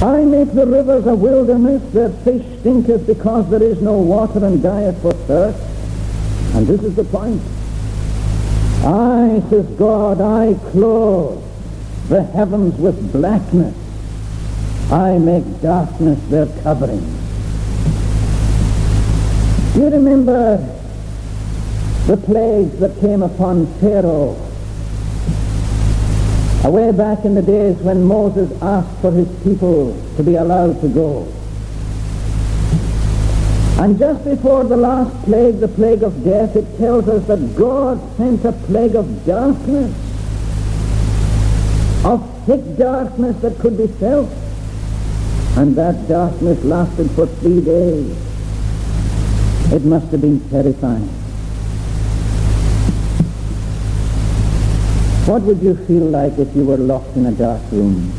I 0.00 0.24
make 0.24 0.52
the 0.52 0.64
rivers 0.64 1.06
a 1.08 1.16
wilderness, 1.16 1.82
their 1.92 2.10
fish 2.10 2.44
stinketh 2.60 3.08
because 3.08 3.50
there 3.50 3.62
is 3.62 3.82
no 3.82 3.94
water 3.94 4.44
and 4.44 4.62
dieth 4.62 5.02
for 5.02 5.14
thirst. 5.26 5.58
And 6.54 6.64
this 6.64 6.82
is 6.84 6.94
the 6.94 7.04
point. 7.04 7.42
I, 8.84 9.42
says 9.50 9.66
God, 9.78 10.20
I 10.20 10.54
clothe 10.70 11.42
the 12.08 12.22
heavens 12.22 12.76
with 12.78 13.12
blackness. 13.12 13.74
I 14.90 15.18
make 15.18 15.62
darkness 15.62 16.20
their 16.28 16.46
covering. 16.62 17.00
Do 19.72 19.80
you 19.80 19.90
remember 19.90 20.56
the 22.06 22.16
plagues 22.16 22.78
that 22.80 23.00
came 23.00 23.22
upon 23.22 23.66
Pharaoh 23.80 24.36
away 26.64 26.90
back 26.92 27.24
in 27.26 27.34
the 27.34 27.42
days 27.42 27.76
when 27.78 28.02
Moses 28.02 28.50
asked 28.62 28.98
for 29.00 29.10
his 29.12 29.28
people 29.42 29.94
to 30.16 30.22
be 30.22 30.36
allowed 30.36 30.80
to 30.80 30.88
go. 30.88 31.28
And 33.82 33.98
just 33.98 34.24
before 34.24 34.64
the 34.64 34.76
last 34.76 35.14
plague, 35.24 35.60
the 35.60 35.68
plague 35.68 36.02
of 36.02 36.24
death, 36.24 36.56
it 36.56 36.78
tells 36.78 37.06
us 37.08 37.26
that 37.26 37.56
God 37.56 38.00
sent 38.16 38.44
a 38.46 38.52
plague 38.52 38.94
of 38.96 39.26
darkness 39.26 40.13
of 42.04 42.46
thick 42.46 42.76
darkness 42.76 43.36
that 43.40 43.58
could 43.58 43.78
be 43.78 43.86
felt. 43.86 44.30
And 45.56 45.74
that 45.76 46.08
darkness 46.08 46.62
lasted 46.64 47.10
for 47.12 47.26
three 47.26 47.60
days. 47.60 48.10
It 49.72 49.84
must 49.84 50.10
have 50.12 50.20
been 50.20 50.40
terrifying. 50.50 51.08
What 55.26 55.42
would 55.42 55.62
you 55.62 55.74
feel 55.86 56.04
like 56.04 56.38
if 56.38 56.54
you 56.54 56.66
were 56.66 56.76
locked 56.76 57.16
in 57.16 57.24
a 57.26 57.32
dark 57.32 57.62
room? 57.72 58.12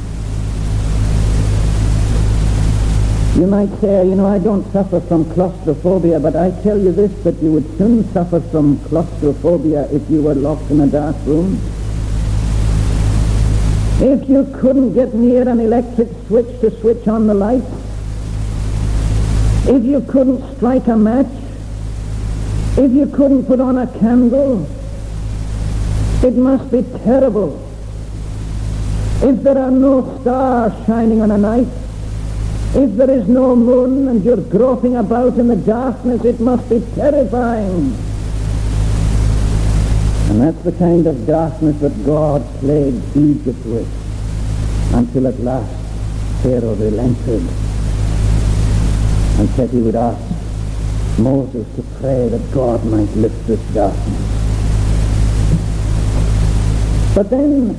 You 3.36 3.48
might 3.48 3.70
say, 3.82 4.08
you 4.08 4.16
know, 4.16 4.26
I 4.26 4.40
don't 4.40 4.66
suffer 4.72 5.02
from 5.02 5.30
claustrophobia, 5.34 6.20
but 6.20 6.36
I 6.36 6.50
tell 6.64 6.80
you 6.80 6.92
this, 6.94 7.12
that 7.24 7.36
you 7.44 7.52
would 7.52 7.78
soon 7.78 8.12
suffer 8.12 8.40
from 8.40 8.80
claustrophobia 8.86 9.88
if 9.92 10.10
you 10.10 10.24
were 10.24 10.34
locked 10.34 10.72
in 10.72 10.80
a 10.80 10.88
dark 10.88 11.18
room. 11.26 11.60
If 13.98 14.30
you 14.30 14.44
couldn't 14.60 14.94
get 14.94 15.14
near 15.14 15.48
an 15.48 15.60
electric 15.62 16.10
switch 16.28 16.60
to 16.60 16.70
switch 16.82 17.08
on 17.08 17.28
the 17.28 17.34
light, 17.34 17.64
if 19.68 19.84
you 19.84 20.02
couldn't 20.02 20.58
strike 20.58 20.88
a 20.88 20.98
match, 20.98 21.32
if 22.78 22.92
you 22.92 23.08
couldn't 23.08 23.46
put 23.46 23.62
on 23.62 23.78
a 23.78 23.88
candle, 24.00 24.68
it 26.22 26.36
must 26.36 26.70
be 26.72 26.84
terrible. 27.04 27.62
If 29.22 29.42
there 29.44 29.58
are 29.58 29.72
no 29.72 30.20
stars 30.22 30.74
shining 30.86 31.22
on 31.22 31.32
a 31.32 31.38
night, 31.38 31.68
if 32.76 32.98
there 32.98 33.10
is 33.10 33.30
no 33.30 33.56
moon 33.56 34.10
and 34.10 34.26
you're 34.26 34.36
groping 34.36 34.98
about 34.98 35.38
in 35.38 35.48
the 35.48 35.56
darkness, 35.56 36.26
it 36.26 36.42
must 36.42 36.70
be 36.70 36.82
terrifying. 36.96 37.96
And 40.30 40.42
that's 40.42 40.62
the 40.64 40.72
kind 40.74 41.08
of 41.08 41.26
darkness 41.28 41.80
that 41.82 42.06
God 42.06 42.44
plagued 42.60 43.16
Egypt 43.16 43.66
with 43.66 43.88
until 44.94 45.28
at 45.28 45.40
last 45.40 45.72
Pharaoh 46.42 46.76
relented 46.76 47.42
and 49.40 49.50
said 49.50 49.70
he 49.70 49.82
would 49.82 49.96
ask 49.96 50.22
Moses 51.20 51.68
to 51.76 51.84
pray 52.00 52.28
that 52.30 52.54
God 52.54 52.84
might 52.86 53.10
lift 53.16 53.48
this 53.48 53.62
darkness. 53.74 54.36
But 57.14 57.30
then 57.30 57.78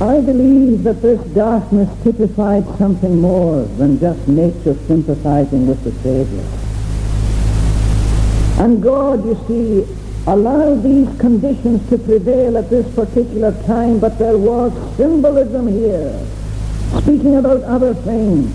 I 0.00 0.20
believe 0.20 0.82
that 0.84 1.02
this 1.02 1.20
darkness 1.34 1.88
typified 2.02 2.66
something 2.78 3.20
more 3.20 3.62
than 3.62 3.98
just 3.98 4.26
nature 4.28 4.76
sympathizing 4.86 5.66
with 5.66 5.82
the 5.84 5.92
Savior. 6.02 6.44
And 8.62 8.82
God, 8.82 9.24
you 9.24 9.34
see, 9.48 10.03
allow 10.26 10.74
these 10.76 11.08
conditions 11.18 11.86
to 11.90 11.98
prevail 11.98 12.56
at 12.56 12.70
this 12.70 12.92
particular 12.94 13.52
time, 13.64 13.98
but 13.98 14.18
there 14.18 14.38
was 14.38 14.72
symbolism 14.96 15.68
here, 15.68 16.18
speaking 17.02 17.36
about 17.36 17.62
other 17.62 17.92
things. 17.92 18.52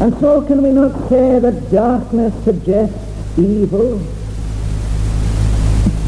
And 0.00 0.18
so 0.18 0.42
can 0.42 0.62
we 0.62 0.70
not 0.70 1.08
say 1.08 1.38
that 1.38 1.70
darkness 1.70 2.32
suggests 2.42 3.38
evil? 3.38 4.00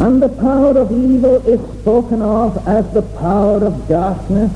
And 0.00 0.20
the 0.20 0.30
power 0.30 0.76
of 0.76 0.90
evil 0.90 1.36
is 1.46 1.60
spoken 1.80 2.22
of 2.22 2.66
as 2.66 2.92
the 2.92 3.02
power 3.02 3.64
of 3.64 3.86
darkness. 3.86 4.50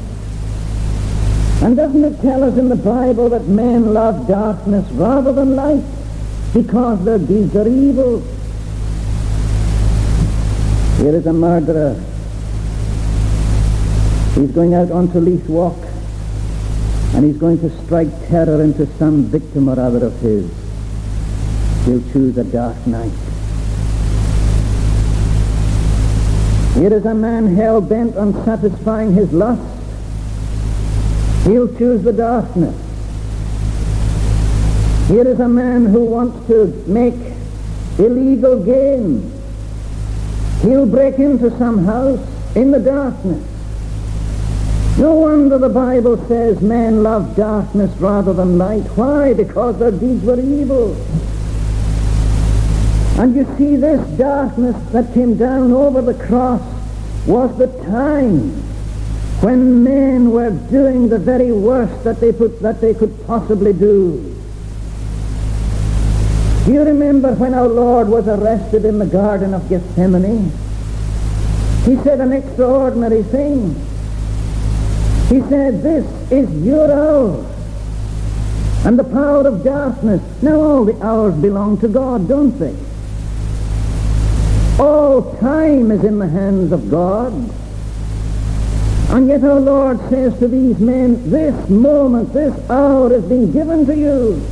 And 1.62 1.76
doesn't 1.76 2.04
it 2.04 2.20
tell 2.20 2.42
us 2.42 2.58
in 2.58 2.68
the 2.68 2.76
Bible 2.76 3.28
that 3.28 3.46
men 3.46 3.94
love 3.94 4.26
darkness 4.26 4.90
rather 4.92 5.32
than 5.32 5.54
light 5.54 5.84
because 6.52 7.04
their 7.04 7.18
deeds 7.18 7.54
are 7.54 7.68
evil? 7.68 8.22
Here 10.99 11.15
is 11.15 11.26
a 11.26 11.33
murderer. 11.33 11.95
He's 14.35 14.50
going 14.50 14.75
out 14.75 14.91
onto 14.91 15.19
Leith 15.19 15.49
Walk 15.49 15.76
and 17.15 17.25
he's 17.25 17.37
going 17.37 17.59
to 17.61 17.71
strike 17.85 18.09
terror 18.29 18.62
into 18.62 18.87
some 18.99 19.25
victim 19.25 19.69
or 19.69 19.79
other 19.79 20.07
of 20.07 20.19
his. 20.21 20.50
He'll 21.85 22.03
choose 22.12 22.37
a 22.37 22.45
dark 22.45 22.87
night. 22.87 23.12
Here 26.75 26.93
is 26.93 27.07
a 27.07 27.15
man 27.15 27.55
hell-bent 27.55 28.17
on 28.17 28.35
satisfying 28.45 29.15
his 29.15 29.33
lust. 29.33 29.62
He'll 31.45 31.75
choose 31.79 32.03
the 32.03 32.12
darkness. 32.12 32.75
Here 35.09 35.26
is 35.26 35.41
a 35.41 35.49
man 35.49 35.87
who 35.87 36.05
wants 36.05 36.47
to 36.49 36.67
make 36.87 37.15
illegal 37.99 38.62
gain. 38.62 39.36
He'll 40.66 40.85
break 40.85 41.20
into 41.20 41.56
some 41.58 41.85
house 41.85 42.18
in 42.56 42.73
the 42.73 42.80
darkness. 42.80 43.40
No 44.99 45.14
wonder 45.14 45.58
the 45.58 45.68
Bible 45.68 46.16
says 46.26 46.61
men 46.61 47.04
love 47.04 47.37
darkness 47.37 47.96
rather 48.00 48.32
than 48.32 48.58
light. 48.58 48.82
Why? 48.96 49.32
Because 49.32 49.78
their 49.78 49.92
deeds 49.92 50.25
were 50.25 50.40
evil. 50.40 50.96
And 53.20 53.37
you 53.37 53.46
see 53.56 53.76
this 53.76 54.04
darkness 54.18 54.75
that 54.90 55.14
came 55.14 55.37
down 55.37 55.70
over 55.70 56.02
the 56.02 56.14
cross 56.14 56.62
was 57.28 57.56
the 57.58 57.68
time 57.85 58.50
when 59.42 59.85
men 59.85 60.32
were 60.32 60.50
doing 60.50 61.08
the 61.08 61.18
very 61.20 61.52
worst 61.52 62.02
that 62.02 62.18
they, 62.18 62.32
put, 62.32 62.61
that 62.62 62.80
they 62.80 62.92
could 62.92 63.25
possibly 63.25 63.73
do. 63.73 64.36
Do 66.66 66.73
you 66.73 66.82
remember 66.82 67.32
when 67.35 67.54
our 67.54 67.68
Lord 67.68 68.08
was 68.08 68.26
arrested 68.26 68.85
in 68.85 68.99
the 68.99 69.06
Garden 69.06 69.54
of 69.54 69.68
Gethsemane? 69.68 70.50
He 71.85 71.94
said 72.02 72.20
an 72.20 72.32
extraordinary 72.32 73.23
thing. 73.23 73.73
He 75.28 75.40
said, 75.49 75.80
this 75.80 76.04
is 76.32 76.50
your 76.64 76.90
hour. 76.90 77.46
And 78.85 78.99
the 78.99 79.04
power 79.04 79.46
of 79.46 79.62
darkness. 79.62 80.20
Now 80.42 80.61
all 80.61 80.85
the 80.85 81.00
hours 81.06 81.37
belong 81.37 81.78
to 81.82 81.88
God, 81.88 82.26
don't 82.26 82.58
they? 82.58 82.75
All 84.82 85.37
time 85.37 85.92
is 85.92 86.02
in 86.02 86.18
the 86.18 86.28
hands 86.28 86.73
of 86.73 86.90
God. 86.90 87.32
And 89.11 89.28
yet 89.28 89.44
our 89.44 89.61
Lord 89.61 90.00
says 90.11 90.37
to 90.40 90.49
these 90.49 90.80
men, 90.80 91.30
this 91.30 91.70
moment, 91.70 92.32
this 92.32 92.52
hour 92.68 93.11
has 93.11 93.25
been 93.25 93.52
given 93.52 93.87
to 93.87 93.96
you. 93.96 94.42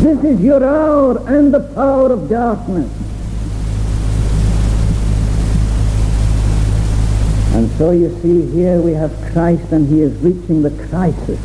This 0.00 0.22
is 0.22 0.40
your 0.40 0.62
hour 0.62 1.18
and 1.28 1.52
the 1.52 1.58
power 1.74 2.12
of 2.12 2.28
darkness. 2.28 2.88
And 7.56 7.68
so 7.72 7.90
you 7.90 8.16
see 8.22 8.46
here 8.52 8.80
we 8.80 8.92
have 8.92 9.10
Christ 9.32 9.72
and 9.72 9.88
he 9.88 10.02
is 10.02 10.12
reaching 10.20 10.62
the 10.62 10.70
crisis 10.86 11.40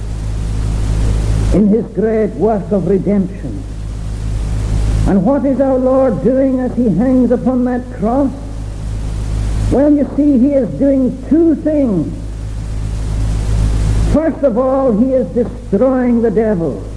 in 1.55 1.67
his 1.67 1.83
great 1.95 2.29
work 2.35 2.71
of 2.71 2.87
redemption. 2.87 3.63
And 5.07 5.25
what 5.25 5.45
is 5.45 5.59
our 5.59 5.79
Lord 5.79 6.23
doing 6.23 6.59
as 6.59 6.75
he 6.75 6.89
hangs 6.89 7.31
upon 7.31 7.65
that 7.65 7.83
cross? 7.95 8.31
Well, 9.71 9.91
you 9.91 10.07
see, 10.15 10.37
he 10.37 10.53
is 10.53 10.69
doing 10.77 11.27
two 11.27 11.55
things. 11.55 12.13
First 14.13 14.43
of 14.43 14.59
all, 14.59 14.95
he 14.95 15.13
is 15.13 15.27
destroying 15.33 16.21
the 16.21 16.29
devil. 16.29 16.92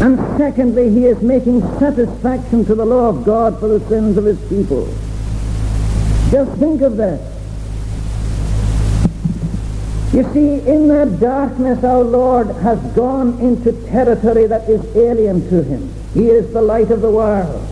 And 0.00 0.18
secondly, 0.38 0.90
he 0.90 1.04
is 1.04 1.20
making 1.20 1.60
satisfaction 1.78 2.64
to 2.64 2.74
the 2.74 2.86
law 2.86 3.10
of 3.10 3.22
God 3.22 3.60
for 3.60 3.68
the 3.68 3.86
sins 3.88 4.16
of 4.16 4.24
his 4.24 4.40
people. 4.48 4.86
Just 6.30 6.58
think 6.58 6.80
of 6.80 6.96
that. 6.96 7.20
You 10.14 10.24
see, 10.32 10.66
in 10.66 10.88
that 10.88 11.20
darkness 11.20 11.84
our 11.84 12.02
Lord 12.02 12.48
has 12.62 12.80
gone 12.94 13.38
into 13.40 13.72
territory 13.88 14.46
that 14.46 14.68
is 14.68 14.84
alien 14.96 15.48
to 15.50 15.62
him. 15.62 15.92
He 16.14 16.28
is 16.28 16.52
the 16.52 16.62
light 16.62 16.90
of 16.90 17.00
the 17.02 17.10
world. 17.10 17.66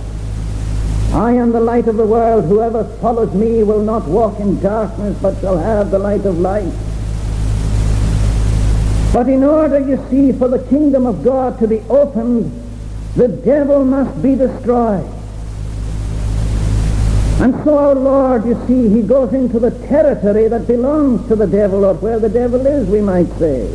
I 1.12 1.32
am 1.32 1.52
the 1.52 1.60
light 1.60 1.88
of 1.88 1.96
the 1.96 2.06
world. 2.06 2.44
Whoever 2.44 2.84
follows 3.00 3.34
me 3.34 3.62
will 3.62 3.82
not 3.82 4.06
walk 4.06 4.38
in 4.38 4.60
darkness, 4.60 5.18
but 5.22 5.40
shall 5.40 5.56
have 5.56 5.90
the 5.90 5.98
light 5.98 6.26
of 6.26 6.38
life. 6.38 6.87
But 9.18 9.28
in 9.28 9.42
order, 9.42 9.80
you 9.80 9.96
see, 10.10 10.30
for 10.30 10.46
the 10.46 10.64
kingdom 10.68 11.04
of 11.04 11.24
God 11.24 11.58
to 11.58 11.66
be 11.66 11.80
opened, 11.90 12.52
the 13.16 13.26
devil 13.26 13.84
must 13.84 14.22
be 14.22 14.36
destroyed. 14.36 15.12
And 17.40 17.52
so 17.64 17.78
our 17.78 17.96
Lord, 17.96 18.46
you 18.46 18.54
see, 18.68 18.88
he 18.88 19.02
goes 19.02 19.34
into 19.34 19.58
the 19.58 19.72
territory 19.88 20.46
that 20.46 20.68
belongs 20.68 21.26
to 21.26 21.34
the 21.34 21.48
devil, 21.48 21.84
or 21.84 21.94
where 21.94 22.20
the 22.20 22.28
devil 22.28 22.64
is, 22.64 22.88
we 22.88 23.00
might 23.00 23.26
say. 23.40 23.66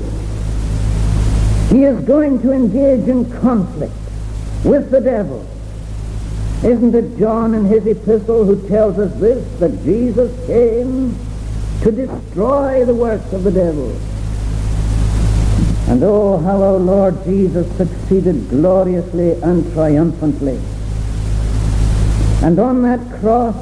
He 1.67 1.83
is 1.83 2.01
going 2.05 2.41
to 2.41 2.53
engage 2.53 3.09
in 3.09 3.29
conflict 3.41 3.91
with 4.63 4.91
the 4.91 5.01
devil. 5.01 5.45
Isn't 6.63 6.95
it 6.95 7.19
John 7.19 7.53
in 7.53 7.65
his 7.65 7.85
epistle 7.85 8.45
who 8.45 8.65
tells 8.69 8.97
us 8.97 9.13
this, 9.19 9.45
that 9.59 9.83
Jesus 9.83 10.31
came 10.47 11.17
to 11.81 11.91
destroy 11.91 12.85
the 12.85 12.95
works 12.95 13.33
of 13.33 13.43
the 13.43 13.51
devil? 13.51 13.93
And 15.87 16.01
oh, 16.03 16.37
how 16.37 16.61
our 16.61 16.77
Lord 16.77 17.23
Jesus 17.25 17.67
succeeded 17.75 18.49
gloriously 18.49 19.31
and 19.41 19.71
triumphantly. 19.73 20.59
And 22.41 22.57
on 22.59 22.81
that 22.83 22.99
cross, 23.19 23.55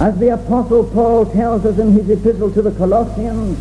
as 0.00 0.18
the 0.18 0.34
Apostle 0.34 0.84
Paul 0.84 1.26
tells 1.26 1.64
us 1.64 1.78
in 1.78 1.92
his 1.92 2.10
epistle 2.10 2.50
to 2.52 2.62
the 2.62 2.70
Colossians, 2.72 3.58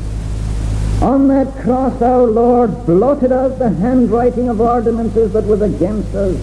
on 1.01 1.27
that 1.29 1.53
cross 1.63 2.01
our 2.01 2.25
Lord 2.25 2.85
blotted 2.85 3.31
out 3.31 3.59
the 3.59 3.69
handwriting 3.69 4.49
of 4.49 4.59
ordinances 4.59 5.33
that 5.33 5.45
was 5.45 5.61
against 5.61 6.13
us, 6.15 6.35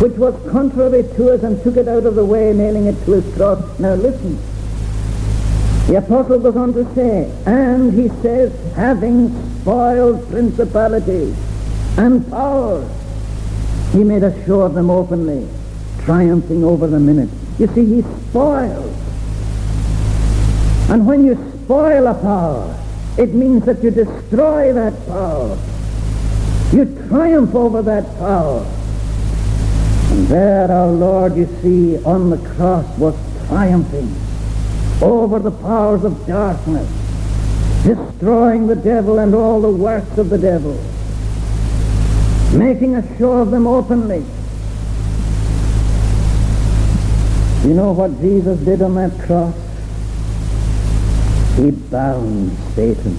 which 0.00 0.14
was 0.14 0.34
contrary 0.50 1.02
to 1.02 1.32
us, 1.32 1.42
and 1.42 1.62
took 1.62 1.76
it 1.76 1.88
out 1.88 2.06
of 2.06 2.14
the 2.14 2.24
way, 2.24 2.52
nailing 2.52 2.86
it 2.86 3.02
to 3.04 3.12
his 3.12 3.34
cross. 3.34 3.78
Now 3.78 3.94
listen. 3.94 4.38
The 5.90 5.96
apostle 5.96 6.38
goes 6.38 6.54
on 6.54 6.72
to 6.74 6.94
say, 6.94 7.28
and 7.46 7.92
he 7.92 8.10
says, 8.22 8.52
having 8.76 9.28
spoiled 9.60 10.30
principalities 10.30 11.36
and 11.98 12.30
powers, 12.30 12.88
he 13.90 14.04
made 14.04 14.22
a 14.22 14.46
show 14.46 14.60
of 14.60 14.74
them 14.74 14.88
openly 14.88 15.48
triumphing 16.04 16.62
over 16.62 16.86
the 16.86 17.00
minute. 17.00 17.28
You 17.58 17.66
see, 17.74 17.84
he 17.86 18.02
spoiled. 18.28 18.94
And 20.90 21.08
when 21.08 21.26
you 21.26 21.34
spoil 21.64 22.06
a 22.06 22.14
power, 22.14 22.72
it 23.18 23.34
means 23.34 23.64
that 23.64 23.82
you 23.82 23.90
destroy 23.90 24.72
that 24.72 24.94
power. 25.08 25.58
You 26.72 26.84
triumph 27.08 27.52
over 27.52 27.82
that 27.82 28.06
power. 28.16 28.64
And 30.12 30.28
there 30.28 30.70
our 30.70 30.86
Lord, 30.86 31.34
you 31.36 31.48
see, 31.60 32.00
on 32.04 32.30
the 32.30 32.38
cross 32.54 32.86
was 32.96 33.16
triumphing 33.48 34.29
over 35.02 35.38
the 35.38 35.50
powers 35.50 36.04
of 36.04 36.26
darkness, 36.26 36.88
destroying 37.84 38.66
the 38.66 38.76
devil 38.76 39.18
and 39.18 39.34
all 39.34 39.60
the 39.60 39.70
works 39.70 40.18
of 40.18 40.28
the 40.28 40.38
devil, 40.38 40.74
making 42.56 42.96
a 42.96 43.18
show 43.18 43.32
of 43.32 43.50
them 43.50 43.66
openly. 43.66 44.24
You 47.66 47.74
know 47.74 47.92
what 47.92 48.20
Jesus 48.20 48.58
did 48.60 48.82
on 48.82 48.94
that 48.94 49.18
cross? 49.20 49.54
He 51.56 51.70
bound 51.70 52.56
Satan. 52.74 53.16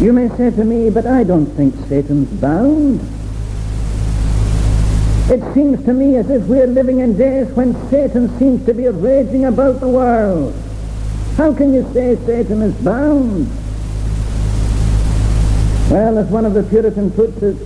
You 0.00 0.12
may 0.12 0.28
say 0.36 0.50
to 0.50 0.64
me, 0.64 0.90
but 0.90 1.06
I 1.06 1.24
don't 1.24 1.46
think 1.46 1.74
Satan's 1.88 2.28
bound. 2.40 3.00
It 5.28 5.42
seems 5.54 5.84
to 5.86 5.92
me 5.92 6.16
as 6.16 6.30
if 6.30 6.44
we're 6.44 6.68
living 6.68 7.00
in 7.00 7.16
days 7.16 7.48
when 7.48 7.74
Satan 7.90 8.38
seems 8.38 8.64
to 8.66 8.72
be 8.72 8.86
raging 8.86 9.44
about 9.44 9.80
the 9.80 9.88
world. 9.88 10.54
How 11.36 11.52
can 11.52 11.74
you 11.74 11.82
say 11.92 12.14
Satan 12.24 12.62
is 12.62 12.74
bound? 12.76 13.48
Well, 15.90 16.18
as 16.18 16.28
one 16.28 16.44
of 16.44 16.54
the 16.54 16.62
Puritans 16.62 17.12
puts 17.16 17.42
it, 17.42 17.56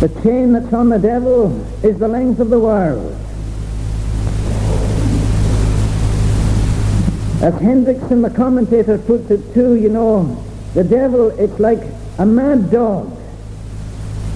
the 0.00 0.08
chain 0.22 0.54
that's 0.54 0.72
on 0.72 0.88
the 0.88 0.98
devil 0.98 1.60
is 1.84 1.98
the 1.98 2.08
length 2.08 2.40
of 2.40 2.48
the 2.48 2.58
world. 2.58 3.14
As 7.42 7.52
Hendriksen, 7.60 8.22
the 8.22 8.30
commentator, 8.30 8.96
puts 8.96 9.30
it 9.30 9.52
too, 9.52 9.74
you 9.74 9.90
know, 9.90 10.42
the 10.72 10.82
devil, 10.82 11.28
it's 11.38 11.60
like 11.60 11.82
a 12.18 12.24
mad 12.24 12.70
dog. 12.70 13.19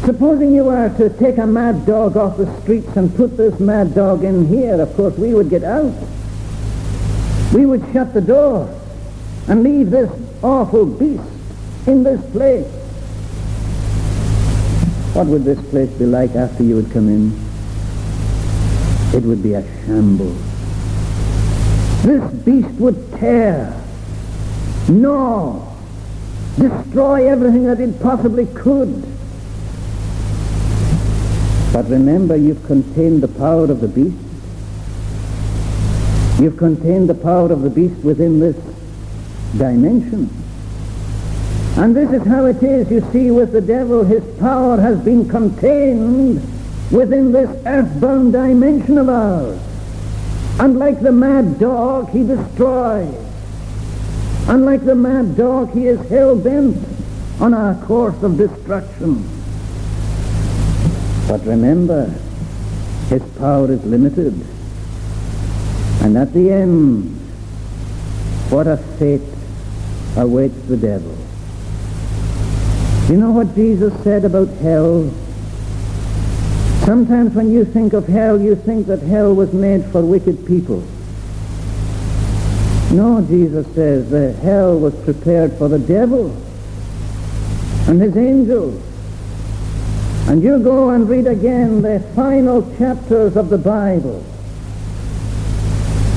Supposing 0.02 0.54
you 0.54 0.64
were 0.64 0.88
to 0.98 1.09
take 1.18 1.38
a 1.38 1.46
mad 1.46 1.87
dog 1.87 2.16
off 2.16 2.37
the 2.37 2.61
streets 2.61 2.96
and 2.96 3.14
put 3.14 3.37
this 3.37 3.59
mad 3.59 3.94
dog 3.94 4.22
in 4.24 4.46
here, 4.48 4.80
of 4.80 4.94
course 4.94 5.16
we 5.16 5.35
would 5.35 5.48
get 5.50 5.64
out. 5.64 5.94
We 7.54 7.66
would 7.66 7.85
shut 7.92 8.12
the 8.12 8.20
door 8.20 8.68
and 9.48 9.62
leave 9.62 9.90
this 9.90 10.11
awful 10.42 10.87
beast 10.87 11.22
in 11.87 12.02
this 12.02 12.20
place. 12.33 12.66
What 15.14 15.26
would 15.28 15.44
this 15.44 15.61
place 15.70 15.90
be 15.90 16.07
like 16.07 16.35
after 16.35 16.64
you 16.64 16.76
had 16.76 16.92
come 16.92 17.09
in? 17.09 17.33
It 19.14 19.22
would 19.22 19.42
be 19.42 19.54
a 19.54 19.62
shambles. 19.87 20.37
This 22.02 22.33
beast 22.44 22.68
would 22.80 23.12
tear, 23.12 23.80
gnaw, 24.88 25.72
destroy 26.59 27.28
everything 27.28 27.64
that 27.64 27.80
it 27.80 28.00
possibly 28.00 28.46
could. 28.46 29.13
But 31.74 31.90
remember, 31.90 32.37
you've 32.37 32.64
contained 32.66 33.20
the 33.20 33.26
power 33.26 33.64
of 33.64 33.80
the 33.80 33.88
beast. 33.88 34.16
You've 36.40 36.56
contained 36.56 37.08
the 37.08 37.16
power 37.16 37.50
of 37.50 37.62
the 37.62 37.68
beast 37.68 38.00
within 38.04 38.38
this 38.38 38.54
dimension. 39.58 40.30
And 41.76 41.96
this 41.96 42.12
is 42.12 42.24
how 42.28 42.44
it 42.46 42.62
is, 42.62 42.88
you 42.92 43.00
see, 43.10 43.32
with 43.32 43.50
the 43.50 43.60
devil. 43.60 44.04
His 44.04 44.22
power 44.38 44.80
has 44.80 45.00
been 45.00 45.28
contained 45.28 46.37
within 46.92 47.32
this 47.32 47.50
earthbound 47.66 48.34
dimension 48.34 48.96
of 48.96 49.08
ours. 49.08 49.60
And 50.60 50.78
like 50.78 51.00
the 51.00 51.10
mad 51.10 51.58
dog, 51.58 52.08
he 52.10 52.24
destroys. 52.24 53.12
Unlike 54.46 54.84
the 54.84 54.94
mad 54.94 55.37
dog, 55.37 55.72
he 55.72 55.88
is 55.88 56.08
hell-bent 56.08 56.76
on 57.40 57.52
our 57.52 57.74
course 57.84 58.22
of 58.22 58.37
destruction. 58.37 59.28
But 61.28 61.44
remember, 61.46 62.06
his 63.08 63.22
power 63.38 63.70
is 63.70 63.84
limited. 63.84 64.34
And 66.02 66.18
at 66.18 66.32
the 66.32 66.52
end, 66.52 67.18
what 68.50 68.66
a 68.66 68.76
fate 68.76 69.22
awaits 70.16 70.60
the 70.66 70.76
devil. 70.76 71.16
You 73.08 73.16
know 73.16 73.30
what 73.30 73.54
Jesus 73.54 73.92
said 74.02 74.24
about 74.24 74.48
hell? 74.58 75.10
Sometimes 76.84 77.34
when 77.34 77.50
you 77.50 77.64
think 77.64 77.94
of 77.94 78.06
hell, 78.06 78.40
you 78.40 78.54
think 78.54 78.87
that 78.88 79.00
hell 79.00 79.34
was 79.34 79.52
made 79.52 79.84
for 79.87 80.02
wicked 80.02 80.46
people. 80.46 80.84
No, 82.92 83.24
Jesus 83.26 83.66
says 83.74 84.10
the 84.10 84.34
hell 84.34 84.78
was 84.78 84.94
prepared 85.04 85.54
for 85.54 85.68
the 85.68 85.78
devil 85.78 86.30
and 87.88 88.00
his 88.00 88.16
angels. 88.16 88.80
And 90.26 90.42
you 90.42 90.58
go 90.58 90.90
and 90.90 91.08
read 91.08 91.26
again 91.26 91.82
the 91.82 92.00
final 92.14 92.62
chapters 92.76 93.37
of 93.37 93.50
the 93.50 93.58
Bible. 93.58 94.24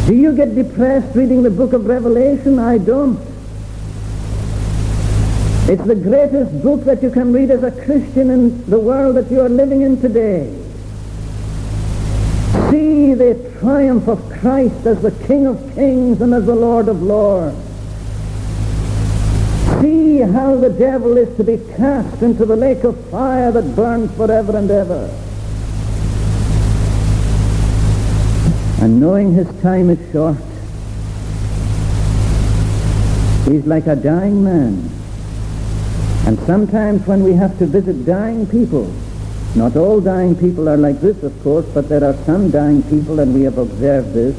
Do 0.08 0.16
you 0.16 0.34
get 0.34 0.56
depressed 0.56 1.14
reading 1.14 1.44
the 1.44 1.50
book 1.50 1.74
of 1.74 1.86
Revelation? 1.86 2.58
I 2.58 2.78
don't. 2.78 3.20
It's 5.70 5.84
the 5.84 5.96
greatest 5.96 6.64
book 6.64 6.86
that 6.86 7.04
you 7.04 7.12
can 7.12 7.34
read 7.34 7.52
as 7.52 7.62
a 7.64 7.72
Christian 7.72 8.30
in 8.30 8.70
the 8.70 8.80
world 8.80 9.18
that 9.18 9.30
you 9.30 9.42
are 9.42 9.50
living 9.50 9.82
in 9.82 10.00
today. 10.00 10.48
See 12.72 13.14
the 13.14 13.54
triumph 13.60 14.08
of 14.08 14.30
Christ 14.40 14.86
as 14.86 15.02
the 15.02 15.12
King 15.28 15.46
of 15.46 15.76
kings 15.76 16.22
and 16.22 16.34
as 16.34 16.46
the 16.46 16.56
Lord 16.56 16.88
of 16.88 17.04
lords. 17.04 17.67
See 19.82 20.20
how 20.20 20.56
the 20.56 20.70
devil 20.70 21.18
is 21.18 21.36
to 21.38 21.44
be 21.44 21.58
cast 21.76 22.22
into 22.24 22.46
the 22.46 22.56
lake 22.56 22.84
of 22.84 23.00
fire 23.10 23.52
that 23.52 23.76
burns 23.76 24.12
forever 24.16 24.58
and 24.58 24.72
ever. 24.72 25.10
And 28.82 29.00
knowing 29.00 29.34
his 29.34 29.48
time 29.62 29.90
is 29.90 30.12
short, 30.12 30.38
he's 33.46 33.66
like 33.66 33.88
a 33.88 33.96
dying 33.96 34.44
man. 34.44 34.90
And 36.26 36.40
sometimes 36.40 37.06
when 37.08 37.24
we 37.24 37.34
have 37.34 37.58
to 37.60 37.66
visit 37.66 38.06
dying 38.06 38.46
people, 38.48 38.92
not 39.56 39.76
all 39.76 40.02
dying 40.02 40.36
people 40.36 40.68
are 40.70 40.78
like 40.78 41.02
this, 41.02 41.24
of 41.24 41.34
course, 41.42 41.66
but 41.74 41.88
there 41.88 42.04
are 42.04 42.14
some 42.26 42.52
dying 42.52 42.84
people, 42.84 43.20
and 43.20 43.34
we 43.34 43.44
have 43.44 43.58
observed 43.58 44.14
this. 44.14 44.36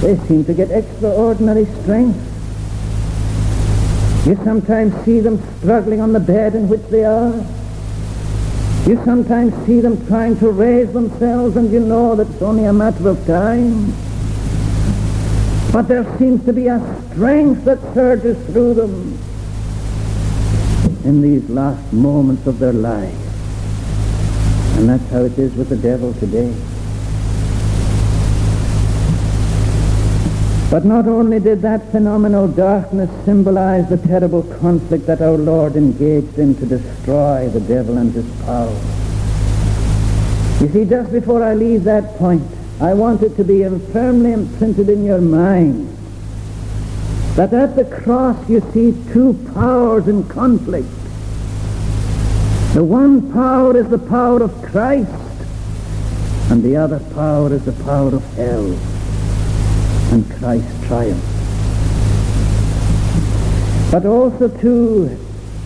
They 0.00 0.16
seem 0.28 0.44
to 0.44 0.54
get 0.54 0.70
extraordinary 0.70 1.66
strength. 1.82 2.35
You 4.26 4.34
sometimes 4.42 4.92
see 5.04 5.20
them 5.20 5.40
struggling 5.58 6.00
on 6.00 6.12
the 6.12 6.18
bed 6.18 6.56
in 6.56 6.68
which 6.68 6.82
they 6.90 7.04
are. 7.04 7.32
You 8.84 9.00
sometimes 9.04 9.54
see 9.66 9.80
them 9.80 10.04
trying 10.08 10.36
to 10.40 10.50
raise 10.50 10.92
themselves, 10.92 11.56
and 11.56 11.70
you 11.70 11.78
know 11.78 12.16
that 12.16 12.28
it's 12.28 12.42
only 12.42 12.64
a 12.64 12.72
matter 12.72 13.08
of 13.08 13.24
time. 13.24 13.92
But 15.70 15.86
there 15.86 16.04
seems 16.18 16.44
to 16.44 16.52
be 16.52 16.66
a 16.66 16.80
strength 17.12 17.64
that 17.66 17.78
surges 17.94 18.36
through 18.46 18.74
them 18.74 19.16
in 21.04 21.22
these 21.22 21.48
last 21.48 21.92
moments 21.92 22.48
of 22.48 22.58
their 22.58 22.72
lives. 22.72 23.14
And 24.78 24.88
that's 24.88 25.08
how 25.10 25.22
it 25.22 25.38
is 25.38 25.54
with 25.54 25.68
the 25.68 25.76
devil 25.76 26.12
today. 26.14 26.52
But 30.76 30.84
not 30.84 31.08
only 31.08 31.40
did 31.40 31.62
that 31.62 31.90
phenomenal 31.90 32.48
darkness 32.48 33.08
symbolize 33.24 33.88
the 33.88 33.96
terrible 33.96 34.42
conflict 34.60 35.06
that 35.06 35.22
our 35.22 35.38
Lord 35.38 35.74
engaged 35.74 36.38
in 36.38 36.54
to 36.56 36.66
destroy 36.66 37.48
the 37.48 37.60
devil 37.60 37.96
and 37.96 38.12
his 38.12 38.26
power. 38.42 38.76
You 40.60 40.68
see, 40.70 40.84
just 40.84 41.10
before 41.12 41.42
I 41.42 41.54
leave 41.54 41.84
that 41.84 42.18
point, 42.18 42.42
I 42.78 42.92
want 42.92 43.22
it 43.22 43.36
to 43.36 43.42
be 43.42 43.62
firmly 43.90 44.32
imprinted 44.32 44.90
in 44.90 45.02
your 45.02 45.22
mind 45.22 45.96
that 47.36 47.54
at 47.54 47.74
the 47.74 47.86
cross 47.86 48.36
you 48.46 48.60
see 48.74 48.92
two 49.14 49.32
powers 49.54 50.08
in 50.08 50.28
conflict. 50.28 50.90
The 52.74 52.84
one 52.84 53.32
power 53.32 53.74
is 53.74 53.88
the 53.88 53.96
power 53.96 54.42
of 54.42 54.52
Christ, 54.60 55.10
and 56.50 56.62
the 56.62 56.76
other 56.76 57.00
power 57.14 57.50
is 57.50 57.64
the 57.64 57.72
power 57.84 58.14
of 58.14 58.22
hell. 58.34 58.95
And 60.12 60.30
Christ's 60.38 60.86
triumph. 60.86 61.22
But 63.90 64.06
also, 64.06 64.48
too, 64.48 65.16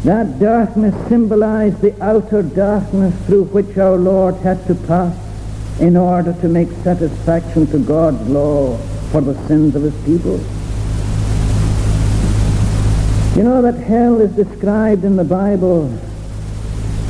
that 0.05 0.38
darkness 0.38 0.94
symbolized 1.09 1.81
the 1.81 1.94
outer 2.03 2.42
darkness 2.42 3.14
through 3.26 3.44
which 3.44 3.76
our 3.76 3.96
Lord 3.96 4.37
had 4.37 4.66
to 4.66 4.74
pass 4.74 5.14
in 5.81 5.96
order 5.96 6.33
to 6.33 6.48
make 6.48 6.70
satisfaction 6.83 7.66
to 7.68 7.79
God's 7.79 8.29
law 8.29 8.76
for 9.11 9.20
the 9.20 9.35
sins 9.46 9.74
of 9.74 9.83
his 9.83 9.94
people. 10.05 10.38
You 13.37 13.44
know 13.44 13.62
that 13.62 13.74
hell 13.74 14.20
is 14.20 14.35
described 14.37 15.05
in 15.05 15.16
the 15.16 15.24
Bible 15.24 15.87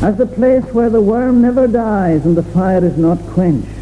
as 0.02 0.16
the 0.16 0.26
place 0.26 0.64
where 0.72 0.90
the 0.90 1.00
worm 1.00 1.42
never 1.42 1.66
dies 1.66 2.24
and 2.24 2.36
the 2.36 2.42
fire 2.42 2.84
is 2.84 2.96
not 2.96 3.18
quenched. 3.28 3.79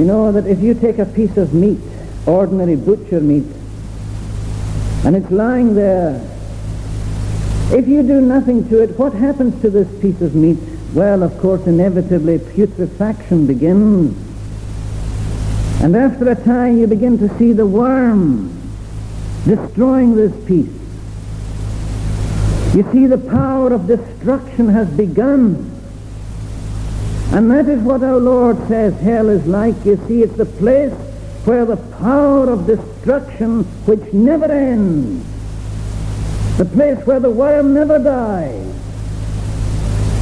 You 0.00 0.06
know 0.06 0.32
that 0.32 0.46
if 0.46 0.60
you 0.60 0.72
take 0.72 0.98
a 0.98 1.04
piece 1.04 1.36
of 1.36 1.52
meat, 1.52 1.78
ordinary 2.24 2.74
butcher 2.74 3.20
meat, 3.20 3.44
and 5.04 5.14
it's 5.14 5.30
lying 5.30 5.74
there, 5.74 6.26
if 7.70 7.86
you 7.86 8.02
do 8.02 8.22
nothing 8.22 8.66
to 8.70 8.82
it, 8.82 8.98
what 8.98 9.12
happens 9.12 9.60
to 9.60 9.68
this 9.68 9.86
piece 10.00 10.22
of 10.22 10.34
meat? 10.34 10.56
Well, 10.94 11.22
of 11.22 11.38
course, 11.38 11.66
inevitably 11.66 12.38
putrefaction 12.38 13.46
begins. 13.46 14.16
And 15.82 15.94
after 15.94 16.30
a 16.30 16.34
time 16.34 16.78
you 16.78 16.86
begin 16.86 17.18
to 17.18 17.28
see 17.36 17.52
the 17.52 17.66
worm 17.66 18.58
destroying 19.44 20.16
this 20.16 20.32
piece. 20.46 20.72
You 22.74 22.90
see, 22.90 23.04
the 23.04 23.18
power 23.18 23.70
of 23.74 23.86
destruction 23.86 24.70
has 24.70 24.88
begun. 24.88 25.69
And 27.32 27.48
that 27.50 27.68
is 27.68 27.80
what 27.82 28.02
our 28.02 28.18
Lord 28.18 28.58
says 28.66 28.98
hell 29.00 29.28
is 29.28 29.46
like. 29.46 29.84
You 29.84 29.96
see, 30.08 30.22
it's 30.22 30.36
the 30.36 30.46
place 30.46 30.92
where 31.44 31.64
the 31.64 31.76
power 31.76 32.50
of 32.50 32.66
destruction 32.66 33.62
which 33.86 34.12
never 34.12 34.46
ends, 34.46 35.24
the 36.58 36.64
place 36.64 36.98
where 37.06 37.20
the 37.20 37.30
worm 37.30 37.72
never 37.72 37.98
dies, 37.98 38.66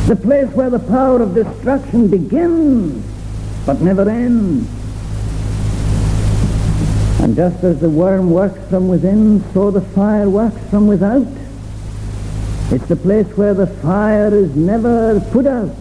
the 0.06 0.16
place 0.16 0.48
where 0.54 0.70
the 0.70 0.78
power 0.78 1.22
of 1.22 1.34
destruction 1.34 2.08
begins 2.08 3.04
but 3.64 3.80
never 3.80 4.08
ends. 4.08 4.68
And 7.20 7.34
just 7.34 7.64
as 7.64 7.80
the 7.80 7.90
worm 7.90 8.30
works 8.30 8.60
from 8.68 8.86
within, 8.86 9.42
so 9.52 9.70
the 9.70 9.80
fire 9.80 10.28
works 10.28 10.60
from 10.70 10.86
without. 10.86 11.26
It's 12.70 12.86
the 12.86 12.96
place 12.96 13.26
where 13.36 13.54
the 13.54 13.66
fire 13.66 14.34
is 14.34 14.54
never 14.54 15.20
put 15.32 15.46
out. 15.46 15.74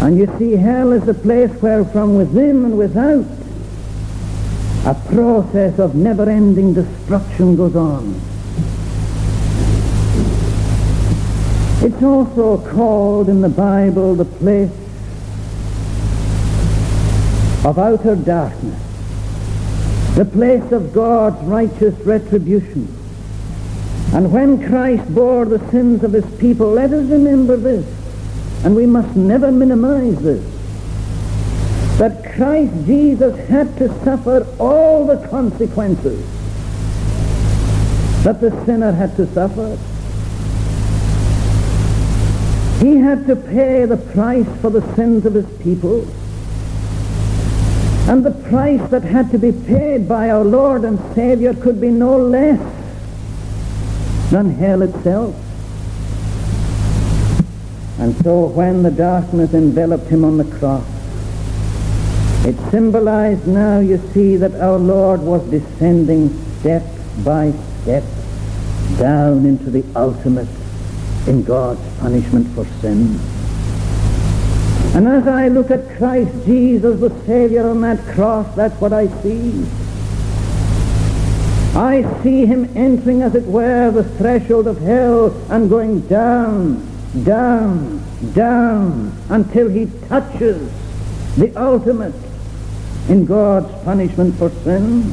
And 0.00 0.16
you 0.16 0.26
see, 0.38 0.52
hell 0.52 0.92
is 0.92 1.06
a 1.08 1.14
place 1.14 1.50
where 1.60 1.84
from 1.84 2.16
within 2.16 2.64
and 2.64 2.78
without 2.78 3.26
A 4.86 4.94
process 4.94 5.78
of 5.78 5.94
never-ending 5.94 6.72
destruction 6.72 7.54
goes 7.54 7.76
on. 7.76 8.18
It's 11.82 12.02
also 12.02 12.56
called 12.72 13.28
in 13.28 13.42
the 13.42 13.50
Bible 13.50 14.14
the 14.14 14.24
place 14.24 14.70
of 17.66 17.78
outer 17.78 18.16
darkness, 18.16 18.80
the 20.14 20.24
place 20.24 20.72
of 20.72 20.94
God's 20.94 21.44
righteous 21.44 21.94
retribution. 22.06 22.88
And 24.14 24.32
when 24.32 24.66
Christ 24.66 25.14
bore 25.14 25.44
the 25.44 25.58
sins 25.70 26.02
of 26.04 26.14
his 26.14 26.24
people, 26.40 26.68
let 26.68 26.90
us 26.90 27.06
remember 27.06 27.58
this, 27.58 27.84
and 28.64 28.76
we 28.76 28.86
must 28.86 29.16
never 29.16 29.50
minimize 29.50 30.20
this, 30.22 30.44
that 31.98 32.34
Christ 32.34 32.72
Jesus 32.86 33.48
had 33.48 33.76
to 33.78 33.88
suffer 34.04 34.46
all 34.58 35.06
the 35.06 35.26
consequences 35.28 36.20
that 38.24 38.40
the 38.40 38.50
sinner 38.66 38.92
had 38.92 39.16
to 39.16 39.26
suffer. 39.32 39.78
He 42.84 42.96
had 42.96 43.26
to 43.26 43.36
pay 43.36 43.86
the 43.86 43.96
price 43.96 44.46
for 44.60 44.70
the 44.70 44.82
sins 44.94 45.24
of 45.24 45.34
his 45.34 45.46
people. 45.58 46.06
And 48.10 48.24
the 48.24 48.32
price 48.48 48.90
that 48.90 49.02
had 49.02 49.30
to 49.30 49.38
be 49.38 49.52
paid 49.52 50.08
by 50.08 50.30
our 50.30 50.44
Lord 50.44 50.84
and 50.84 50.98
Savior 51.14 51.54
could 51.54 51.80
be 51.80 51.90
no 51.90 52.18
less 52.18 52.60
than 54.30 54.50
hell 54.50 54.82
itself. 54.82 55.34
And 58.00 58.16
so 58.24 58.46
when 58.46 58.82
the 58.82 58.90
darkness 58.90 59.52
enveloped 59.52 60.08
him 60.08 60.24
on 60.24 60.38
the 60.38 60.44
cross, 60.58 60.86
it 62.46 62.56
symbolized 62.70 63.46
now, 63.46 63.80
you 63.80 63.98
see, 64.14 64.36
that 64.36 64.54
our 64.54 64.78
Lord 64.78 65.20
was 65.20 65.48
descending 65.50 66.30
step 66.60 66.82
by 67.22 67.52
step 67.82 68.02
down 68.98 69.44
into 69.44 69.70
the 69.70 69.84
ultimate 69.94 70.48
in 71.26 71.44
God's 71.44 71.80
punishment 71.98 72.46
for 72.54 72.64
sin. 72.80 73.20
And 74.96 75.06
as 75.06 75.28
I 75.28 75.48
look 75.48 75.70
at 75.70 75.86
Christ 75.98 76.32
Jesus, 76.46 76.98
the 76.98 77.10
Savior 77.26 77.68
on 77.68 77.82
that 77.82 78.02
cross, 78.14 78.52
that's 78.56 78.80
what 78.80 78.94
I 78.94 79.08
see. 79.22 79.66
I 81.76 82.22
see 82.22 82.46
him 82.46 82.64
entering, 82.74 83.22
as 83.22 83.34
it 83.34 83.44
were, 83.44 83.90
the 83.90 84.02
threshold 84.02 84.66
of 84.66 84.80
hell 84.80 85.30
and 85.50 85.70
going 85.70 86.00
down, 86.08 86.89
down, 87.24 88.02
down 88.34 89.12
until 89.28 89.68
he 89.68 89.86
touches 90.08 90.70
the 91.36 91.52
ultimate 91.56 92.14
in 93.08 93.24
God's 93.24 93.70
punishment 93.84 94.36
for 94.36 94.50
sin. 94.62 95.12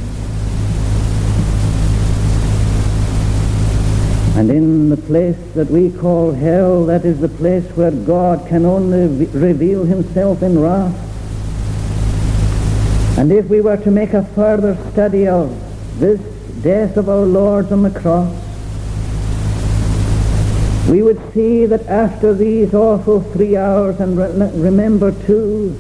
And 4.38 4.52
in 4.52 4.90
the 4.90 4.98
place 4.98 5.38
that 5.56 5.68
we 5.72 5.92
call 5.92 6.32
hell, 6.32 6.86
that 6.86 7.06
is 7.06 7.20
the 7.20 7.30
place 7.30 7.66
where 7.76 7.90
God 7.90 8.48
can 8.48 8.66
only 8.66 9.26
reveal 9.28 9.84
himself 9.84 10.44
in 10.44 10.60
wrath. 10.60 10.96
And 13.18 13.32
if 13.32 13.48
we 13.48 13.62
were 13.62 13.78
to 13.78 13.90
make 13.90 14.14
a 14.14 14.24
further 14.24 14.78
study 14.92 15.28
of 15.28 15.50
this 16.00 16.22
death 16.62 16.98
of 16.98 17.10
our 17.10 17.26
Lord 17.26 17.72
on 17.72 17.82
the 17.82 17.90
cross, 17.90 18.47
we 20.90 21.02
would 21.02 21.22
see 21.34 21.66
that 21.66 21.86
after 21.88 22.34
these 22.34 22.74
awful 22.74 23.22
three 23.34 23.58
hours, 23.58 24.00
and 24.00 24.18
re- 24.18 24.52
remember 24.54 25.12
too, 25.26 25.78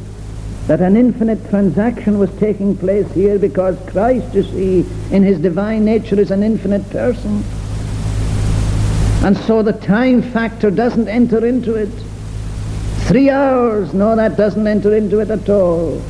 that 0.67 0.81
an 0.81 0.97
infinite 0.97 1.49
transaction 1.49 2.19
was 2.19 2.29
taking 2.39 2.75
place 2.75 3.09
here 3.13 3.39
because 3.39 3.77
Christ, 3.89 4.33
you 4.35 4.43
see, 4.43 4.85
in 5.15 5.23
his 5.23 5.39
divine 5.39 5.85
nature 5.85 6.19
is 6.19 6.29
an 6.29 6.43
infinite 6.43 6.89
person. 6.89 7.41
And 9.23 9.37
so 9.37 9.63
the 9.63 9.71
time 9.71 10.21
factor 10.21 10.69
doesn't 10.69 11.07
enter 11.07 11.45
into 11.45 11.75
it. 11.75 11.89
Three 13.07 13.29
hours, 13.29 13.93
no, 13.93 14.13
that 14.17 14.35
doesn't 14.35 14.67
enter 14.67 14.93
into 14.93 15.19
it 15.19 15.31
at 15.31 15.47
all. 15.47 16.01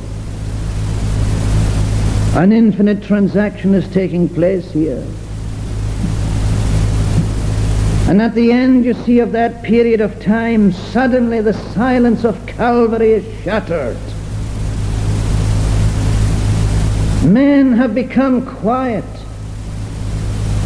An 2.34 2.52
infinite 2.52 3.04
transaction 3.04 3.74
is 3.74 3.88
taking 3.92 4.28
place 4.28 4.72
here. 4.72 5.06
And 8.08 8.22
at 8.22 8.34
the 8.34 8.50
end, 8.50 8.86
you 8.86 8.94
see, 8.94 9.18
of 9.18 9.32
that 9.32 9.62
period 9.62 10.00
of 10.00 10.18
time, 10.18 10.72
suddenly 10.72 11.42
the 11.42 11.52
silence 11.52 12.24
of 12.24 12.46
Calvary 12.46 13.12
is 13.12 13.44
shattered. 13.44 13.98
Men 17.22 17.74
have 17.74 17.94
become 17.94 18.46
quiet. 18.46 19.04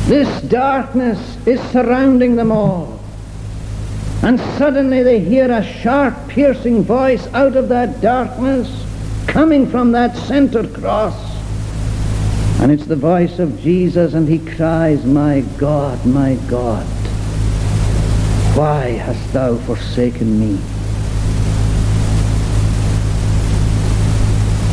This 0.07 0.43
darkness 0.43 1.37
is 1.45 1.61
surrounding 1.73 2.37
them 2.37 2.53
all. 2.53 3.01
And 4.23 4.39
suddenly 4.57 5.03
they 5.03 5.19
hear 5.19 5.51
a 5.51 5.65
sharp, 5.65 6.15
piercing 6.29 6.85
voice 6.85 7.27
out 7.35 7.57
of 7.57 7.69
that 7.71 8.01
darkness 8.01 8.87
coming 9.27 9.69
from 9.69 9.91
that 9.93 10.17
center 10.17 10.65
cross. 10.69 11.17
And 12.61 12.71
it's 12.71 12.87
the 12.87 12.95
voice 12.95 13.41
of 13.41 13.61
Jesus, 13.61 14.15
and 14.15 14.29
he 14.29 14.39
cries, 14.39 15.05
My 15.05 15.41
God, 15.59 16.07
my 16.07 16.37
God, 16.49 16.87
why 18.57 18.91
hast 18.91 19.33
thou 19.33 19.57
forsaken 19.57 20.41
me? 20.41 20.57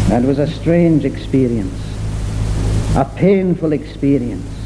That 0.09 0.23
was 0.23 0.39
a 0.39 0.47
strange 0.47 1.05
experience, 1.05 1.79
a 2.95 3.05
painful 3.15 3.73
experience 3.73 4.59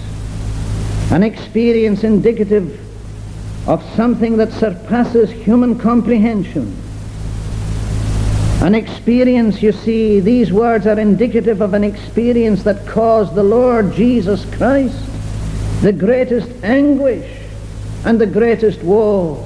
an 1.13 1.21
experience 1.21 2.04
indicative 2.04 2.80
of 3.69 3.84
something 3.95 4.36
that 4.38 4.52
surpasses 4.52 5.30
human 5.30 5.78
comprehension. 5.78 6.76
An 8.62 8.73
experience, 8.73 9.62
you 9.62 9.73
see, 9.73 10.19
these 10.21 10.52
words 10.52 10.88
are 10.88 10.99
indicative 10.99 11.62
of 11.62 11.76
an 11.76 11.84
experience 11.84 12.63
that 12.63 12.88
caused 12.88 13.36
the 13.36 13.43
Lord 13.43 13.93
Jesus 13.93 14.43
Christ 14.56 14.97
the 15.84 15.93
greatest 15.93 16.49
anguish 16.63 17.30
and 18.06 18.20
the 18.20 18.28
greatest 18.28 18.82
woe. 18.84 19.44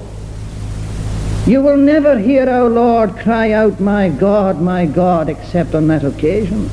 You 1.45 1.61
will 1.61 1.77
never 1.77 2.17
hear 2.19 2.49
our 2.49 2.69
Lord 2.69 3.17
cry 3.17 3.51
out, 3.51 3.79
My 3.79 4.09
God, 4.09 4.61
my 4.61 4.85
God, 4.85 5.29
except 5.29 5.75
on 5.75 5.87
that 5.87 6.03
occasion. 6.03 6.69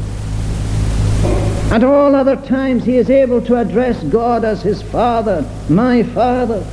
At 1.70 1.82
all 1.82 2.14
other 2.14 2.36
times 2.36 2.84
he 2.84 2.96
is 2.96 3.10
able 3.10 3.40
to 3.42 3.56
address 3.56 4.02
God 4.04 4.44
as 4.44 4.62
his 4.62 4.82
Father, 4.82 5.44
my 5.68 6.02
Father. 6.02 6.64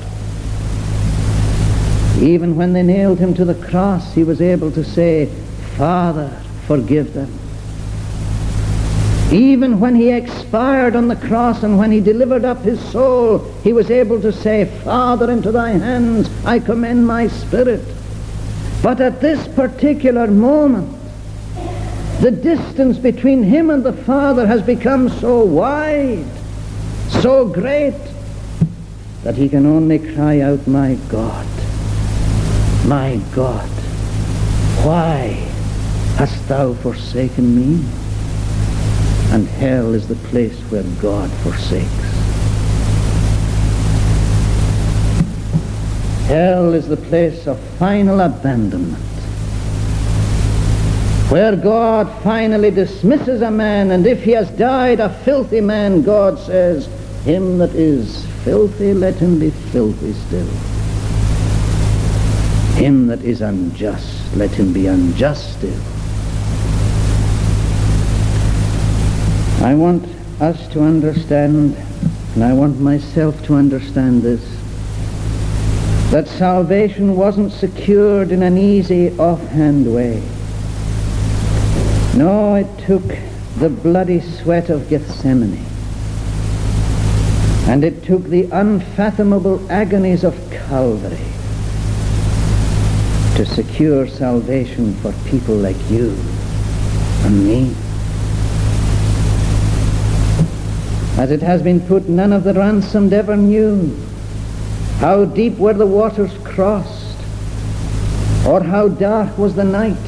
Even 2.20 2.56
when 2.56 2.74
they 2.74 2.84
nailed 2.84 3.18
him 3.18 3.34
to 3.34 3.46
the 3.46 3.56
cross, 3.56 4.14
he 4.14 4.24
was 4.24 4.42
able 4.42 4.72
to 4.72 4.84
say, 4.84 5.26
Father, 5.76 6.30
forgive 6.68 7.14
them. 7.14 7.41
Even 9.32 9.80
when 9.80 9.96
he 9.96 10.12
expired 10.12 10.94
on 10.94 11.08
the 11.08 11.16
cross 11.16 11.64
and 11.64 11.78
when 11.78 11.90
he 11.90 12.02
delivered 12.02 12.44
up 12.44 12.64
his 12.64 12.82
soul, 12.92 13.40
he 13.64 13.72
was 13.72 13.90
able 13.90 14.22
to 14.22 14.34
say, 14.34 14.66
Father, 14.84 15.32
into 15.32 15.54
thy 15.54 15.70
hands 15.70 16.30
I 16.46 16.60
commend 16.60 17.08
my 17.08 17.30
spirit. 17.30 17.82
But 18.84 19.00
at 19.00 19.22
this 19.22 19.48
particular 19.48 20.28
moment, 20.28 20.98
the 22.20 22.32
distance 22.32 22.98
between 22.98 23.44
him 23.44 23.70
and 23.70 23.86
the 23.86 23.94
Father 23.94 24.46
has 24.46 24.62
become 24.62 25.08
so 25.08 25.46
wide, 25.46 26.26
so 27.22 27.48
great, 27.48 27.96
that 29.24 29.36
he 29.36 29.48
can 29.48 29.66
only 29.66 30.00
cry 30.14 30.42
out, 30.42 30.68
My 30.68 30.96
God, 31.08 31.48
my 32.86 33.22
God, 33.34 33.70
why 34.84 35.28
hast 36.18 36.50
thou 36.50 36.74
forsaken 36.74 37.56
me? 37.56 38.01
And 39.32 39.48
hell 39.48 39.94
is 39.94 40.08
the 40.08 40.16
place 40.16 40.60
where 40.72 40.84
God 41.02 41.30
forsakes. 41.44 41.88
Hell 46.28 46.74
is 46.74 46.88
the 46.88 46.98
place 46.98 47.48
of 47.48 47.60
final 47.78 48.20
abandonment 48.22 49.12
where 51.32 51.56
God 51.56 52.12
finally 52.24 52.72
dismisses 52.72 53.42
a 53.42 53.50
man, 53.50 53.92
and 53.92 54.06
if 54.06 54.22
he 54.22 54.32
has 54.32 54.50
died 54.52 55.00
a 55.00 55.10
filthy 55.24 55.62
man, 55.62 56.02
God 56.02 56.38
says, 56.38 56.88
him 57.24 57.58
that 57.60 57.74
is 57.74 58.26
filthy, 58.44 58.94
let 58.94 59.16
him 59.16 59.40
be 59.40 59.50
filthy 59.50 60.12
still. 60.12 60.46
Him 62.76 63.08
that 63.08 63.22
is 63.22 63.40
unjust, 63.40 64.36
let 64.36 64.52
him 64.52 64.74
be 64.74 64.88
unjust 64.88 65.54
still. 65.58 66.01
I 69.62 69.76
want 69.76 70.04
us 70.42 70.68
to 70.70 70.82
understand, 70.82 71.78
and 72.34 72.44
I 72.44 72.52
want 72.52 72.80
myself 72.80 73.44
to 73.46 73.54
understand 73.54 74.24
this, 74.24 74.42
that 76.10 76.28
salvation 76.28 77.16
wasn't 77.16 77.52
secured 77.52 78.32
in 78.32 78.42
an 78.42 78.58
easy, 78.58 79.16
offhand 79.20 79.94
way. 79.94 80.24
No, 82.18 82.56
it 82.56 82.68
took 82.80 83.04
the 83.58 83.70
bloody 83.70 84.20
sweat 84.20 84.72
of 84.72 84.90
Gethsemane. 84.90 85.64
And 87.70 87.84
it 87.84 88.04
took 88.04 88.24
the 88.24 88.50
unfathomable 88.52 89.72
agonies 89.72 90.24
of 90.24 90.34
Calvary 90.50 91.18
to 93.36 93.46
secure 93.46 94.08
salvation 94.08 94.96
for 94.96 95.14
people 95.30 95.56
like 95.56 95.78
you 95.92 96.10
and 97.26 97.46
me. 97.46 97.76
As 101.22 101.30
it 101.30 101.44
has 101.44 101.62
been 101.62 101.80
put, 101.82 102.10
none 102.10 102.34
of 102.34 102.44
the 102.44 102.56
ransomed 102.56 103.14
ever 103.14 103.38
knew 103.38 103.96
how 104.98 105.24
deep 105.24 105.60
were 105.60 105.76
the 105.76 105.86
waters 105.86 106.36
crossed, 106.44 107.16
or 108.48 108.64
how 108.64 108.88
dark 108.88 109.38
was 109.38 109.54
the 109.54 109.64
night 109.64 110.08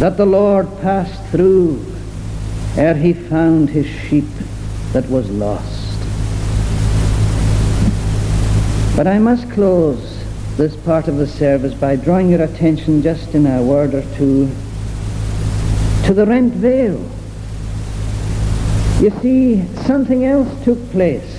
that 0.00 0.16
the 0.16 0.26
Lord 0.26 0.66
passed 0.80 1.22
through 1.26 1.86
ere 2.76 2.96
he 2.96 3.12
found 3.12 3.70
his 3.70 3.86
sheep 3.86 4.24
that 4.92 5.08
was 5.08 5.30
lost. 5.30 6.00
But 8.96 9.06
I 9.06 9.20
must 9.20 9.48
close 9.52 10.24
this 10.56 10.74
part 10.78 11.06
of 11.06 11.18
the 11.18 11.28
service 11.28 11.74
by 11.74 11.94
drawing 11.94 12.30
your 12.30 12.42
attention 12.42 13.02
just 13.02 13.36
in 13.36 13.46
a 13.46 13.62
word 13.62 13.94
or 13.94 14.02
two 14.16 14.50
to 16.06 16.12
the 16.12 16.26
rent 16.26 16.54
veil. 16.54 17.08
You 19.00 19.10
see, 19.22 19.64
something 19.84 20.24
else 20.24 20.64
took 20.64 20.90
place. 20.90 21.38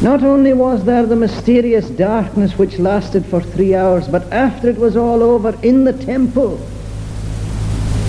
Not 0.00 0.22
only 0.22 0.54
was 0.54 0.84
there 0.84 1.04
the 1.04 1.16
mysterious 1.16 1.90
darkness 1.90 2.56
which 2.56 2.78
lasted 2.78 3.26
for 3.26 3.42
three 3.42 3.74
hours, 3.74 4.08
but 4.08 4.32
after 4.32 4.70
it 4.70 4.78
was 4.78 4.96
all 4.96 5.22
over 5.22 5.58
in 5.62 5.84
the 5.84 5.92
temple. 5.92 6.58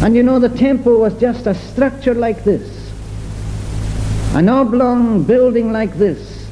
And 0.02 0.16
you 0.16 0.24
know, 0.24 0.40
the 0.40 0.56
temple 0.58 1.00
was 1.00 1.20
just 1.20 1.48
a 1.48 1.54
structure 1.54 2.14
like 2.14 2.46
this. 2.46 2.94
An 4.36 4.48
oblong 4.48 5.24
building 5.24 5.74
like 5.74 5.96
this. 5.96 6.48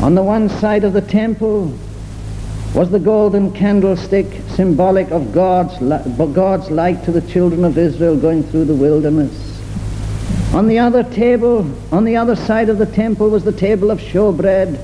On 0.00 0.16
the 0.16 0.22
one 0.22 0.48
side 0.48 0.82
of 0.82 0.94
the 0.94 1.00
temple 1.00 1.78
was 2.74 2.90
the 2.90 2.98
golden 2.98 3.52
candlestick 3.52 4.26
symbolic 4.48 5.10
of 5.10 5.32
God's, 5.32 5.78
God's 6.34 6.70
light 6.70 7.04
to 7.04 7.12
the 7.12 7.22
children 7.30 7.64
of 7.64 7.78
Israel 7.78 8.16
going 8.16 8.42
through 8.42 8.64
the 8.64 8.74
wilderness. 8.74 9.55
On 10.56 10.68
the 10.68 10.78
other 10.78 11.02
table, 11.02 11.70
on 11.92 12.06
the 12.06 12.16
other 12.16 12.34
side 12.34 12.70
of 12.70 12.78
the 12.78 12.86
temple 12.86 13.28
was 13.28 13.44
the 13.44 13.52
table 13.52 13.90
of 13.90 14.00
showbread, 14.00 14.80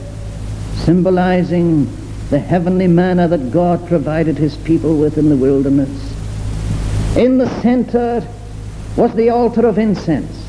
symbolizing 0.85 1.87
the 2.29 2.39
heavenly 2.39 2.87
manna 2.87 3.27
that 3.29 3.51
God 3.51 3.89
provided 3.89 4.37
his 4.37 4.55
people 4.55 4.99
with 4.99 5.17
in 5.17 5.31
the 5.31 5.37
wilderness. 5.37 5.89
In 7.17 7.39
the 7.39 7.49
center 7.63 8.23
was 8.99 9.15
the 9.15 9.31
altar 9.31 9.67
of 9.67 9.79
incense, 9.79 10.45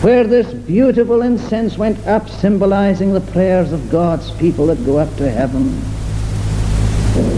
where 0.00 0.22
this 0.22 0.54
beautiful 0.54 1.22
incense 1.22 1.76
went 1.76 2.06
up, 2.06 2.28
symbolizing 2.28 3.12
the 3.12 3.32
prayers 3.32 3.72
of 3.72 3.90
God's 3.90 4.30
people 4.30 4.66
that 4.66 4.86
go 4.86 4.98
up 4.98 5.12
to 5.16 5.28
heaven. 5.28 5.76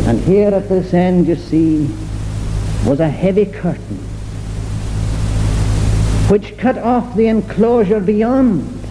And 0.07 0.20
here 0.24 0.50
at 0.50 0.68
this 0.68 0.92
end, 0.92 1.26
you 1.26 1.37
see, 1.37 1.88
was 2.87 3.00
a 3.00 3.09
heavy 3.09 3.46
curtain 3.46 4.12
which 6.33 6.57
cut 6.57 6.79
off 6.79 7.14
the 7.14 7.27
enclosure 7.27 8.01
beyond. 8.01 8.88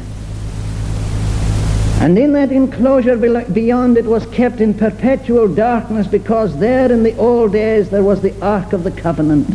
And 1.99 2.15
in 2.15 2.33
that 2.33 2.51
enclosure 2.51 3.17
beyond 3.17 3.97
it 3.97 4.05
was 4.05 4.27
kept 4.27 4.61
in 4.61 4.75
perpetual 4.75 5.47
darkness 5.47 6.05
because 6.05 6.55
there 6.59 6.91
in 6.91 7.01
the 7.01 7.17
old 7.17 7.53
days 7.53 7.89
there 7.89 8.03
was 8.03 8.21
the 8.21 8.39
Ark 8.45 8.73
of 8.73 8.83
the 8.83 8.91
Covenant 8.91 9.49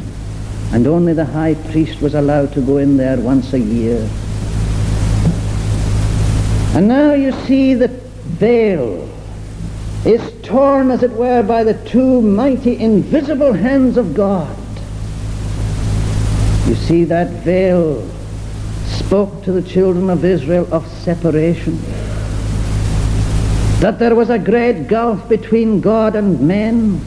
and 0.72 0.88
only 0.88 1.12
the 1.12 1.26
high 1.26 1.54
priest 1.70 2.02
was 2.02 2.16
allowed 2.16 2.52
to 2.54 2.60
go 2.60 2.78
in 2.78 2.96
there 2.96 3.18
once 3.18 3.52
a 3.52 3.60
year. 3.60 4.10
And 6.74 6.88
now 6.88 7.12
you 7.12 7.30
see 7.46 7.74
the 7.74 7.86
veil 7.86 9.08
is 10.04 10.32
torn 10.42 10.90
as 10.90 11.04
it 11.04 11.12
were 11.12 11.44
by 11.44 11.62
the 11.62 11.74
two 11.88 12.20
mighty 12.20 12.80
invisible 12.80 13.52
hands 13.52 13.96
of 13.96 14.12
God. 14.12 14.65
You 16.66 16.74
see, 16.74 17.04
that 17.04 17.28
veil 17.44 18.04
spoke 18.86 19.44
to 19.44 19.52
the 19.52 19.62
children 19.62 20.10
of 20.10 20.24
Israel 20.24 20.66
of 20.72 20.84
separation. 20.88 21.80
That 23.80 23.98
there 24.00 24.16
was 24.16 24.30
a 24.30 24.38
great 24.38 24.88
gulf 24.88 25.28
between 25.28 25.80
God 25.80 26.16
and 26.16 26.40
men. 26.40 27.00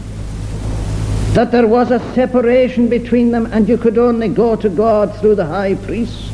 That 1.33 1.51
there 1.51 1.67
was 1.67 1.91
a 1.91 1.99
separation 2.13 2.87
between 2.87 3.31
them 3.31 3.47
and 3.47 3.67
you 3.67 3.77
could 3.77 3.97
only 3.97 4.29
go 4.29 4.55
to 4.55 4.69
God 4.69 5.13
through 5.17 5.35
the 5.35 5.45
high 5.45 5.75
priest. 5.75 6.31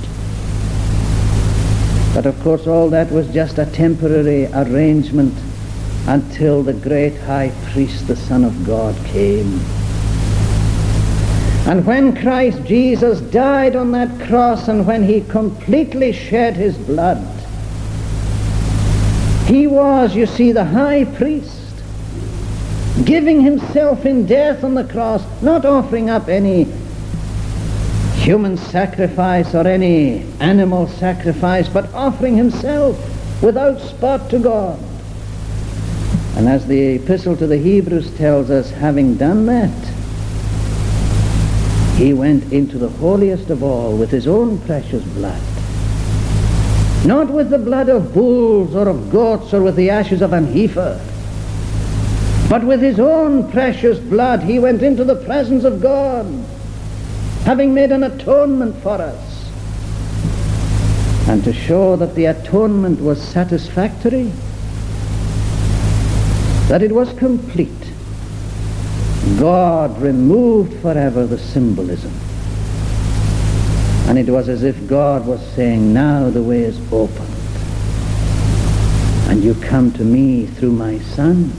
But 2.14 2.28
of 2.28 2.40
course 2.44 2.68
all 2.68 2.90
that 2.92 3.12
was 3.12 3.28
just 3.30 3.58
a 3.58 3.66
temporary 3.66 4.46
arrangement 4.54 5.34
until 6.08 6.62
the 6.62 6.74
great 6.74 7.18
high 7.22 7.52
priest, 7.72 8.08
the 8.08 8.16
Son 8.16 8.44
of 8.44 8.68
God, 8.68 8.96
came. 9.08 9.60
And 11.66 11.84
when 11.84 12.16
Christ 12.16 12.64
Jesus 12.64 13.22
died 13.22 13.76
on 13.76 13.92
that 13.94 14.28
cross 14.28 14.68
and 14.68 14.86
when 14.86 15.04
he 15.04 15.22
completely 15.22 16.12
shed 16.12 16.56
his 16.56 16.78
blood, 16.78 17.18
he 19.48 19.66
was, 19.66 20.16
you 20.16 20.28
see, 20.28 20.52
the 20.52 20.66
high 20.66 21.06
priest, 21.06 21.74
giving 23.04 23.42
himself 23.42 24.06
in 24.06 24.28
death 24.28 24.64
on 24.64 24.76
the 24.76 24.84
cross, 24.84 25.24
not 25.42 25.66
offering 25.66 26.10
up 26.10 26.30
any 26.30 26.66
human 28.16 28.58
sacrifice 28.58 29.54
or 29.56 29.68
any 29.68 30.24
animal 30.40 30.88
sacrifice, 30.88 31.68
but 31.68 31.92
offering 31.94 32.38
himself 32.38 32.96
without 33.42 33.80
spot 33.82 34.30
to 34.30 34.40
God. 34.40 34.80
And 36.36 36.48
as 36.48 36.68
the 36.68 36.96
epistle 36.96 37.36
to 37.38 37.48
the 37.48 37.58
Hebrews 37.58 38.16
tells 38.18 38.50
us, 38.52 38.70
having 38.70 39.16
done 39.16 39.46
that, 39.48 39.95
he 41.96 42.14
went 42.14 42.52
into 42.52 42.78
the 42.78 42.90
holiest 42.90 43.50
of 43.50 43.64
all 43.64 43.96
with 43.96 44.12
his 44.12 44.28
own 44.28 44.60
precious 44.60 45.04
blood. 45.14 45.42
Not 47.06 47.30
with 47.30 47.50
the 47.50 47.58
blood 47.58 47.88
of 47.88 48.14
bulls 48.14 48.76
or 48.76 48.90
of 48.90 49.10
goats 49.12 49.54
or 49.54 49.62
with 49.62 49.76
the 49.76 49.90
ashes 49.90 50.22
of 50.22 50.34
an 50.34 50.46
heifer, 50.46 51.00
but 52.50 52.64
with 52.64 52.82
his 52.82 53.00
own 53.00 53.50
precious 53.50 53.98
blood 53.98 54.44
he 54.44 54.60
went 54.60 54.82
into 54.82 55.04
the 55.06 55.24
presence 55.24 55.64
of 55.64 55.82
God, 55.82 56.26
having 57.44 57.74
made 57.74 57.92
an 57.92 58.04
atonement 58.04 58.76
for 58.84 59.02
us. 59.02 59.50
And 61.30 61.44
to 61.44 61.54
show 61.54 61.96
that 61.96 62.14
the 62.14 62.26
atonement 62.26 63.00
was 63.00 63.22
satisfactory, 63.22 64.32
that 66.68 66.84
it 66.84 66.92
was 66.92 67.14
complete, 67.14 67.85
God 69.40 70.02
removed 70.02 70.82
forever 70.82 71.26
the 71.26 71.38
symbolism. 71.38 72.14
And 74.08 74.18
it 74.18 74.30
was 74.30 74.48
as 74.48 74.64
if 74.64 74.88
God 74.88 75.26
was 75.26 75.46
saying, 75.54 75.94
now 75.94 76.30
the 76.30 76.44
way 76.44 76.62
is 76.62 76.80
opened. 76.94 77.30
And 79.30 79.44
you 79.44 79.56
come 79.56 79.92
to 79.94 80.04
me 80.04 80.46
through 80.46 80.72
my 80.72 81.00
Son. 81.00 81.52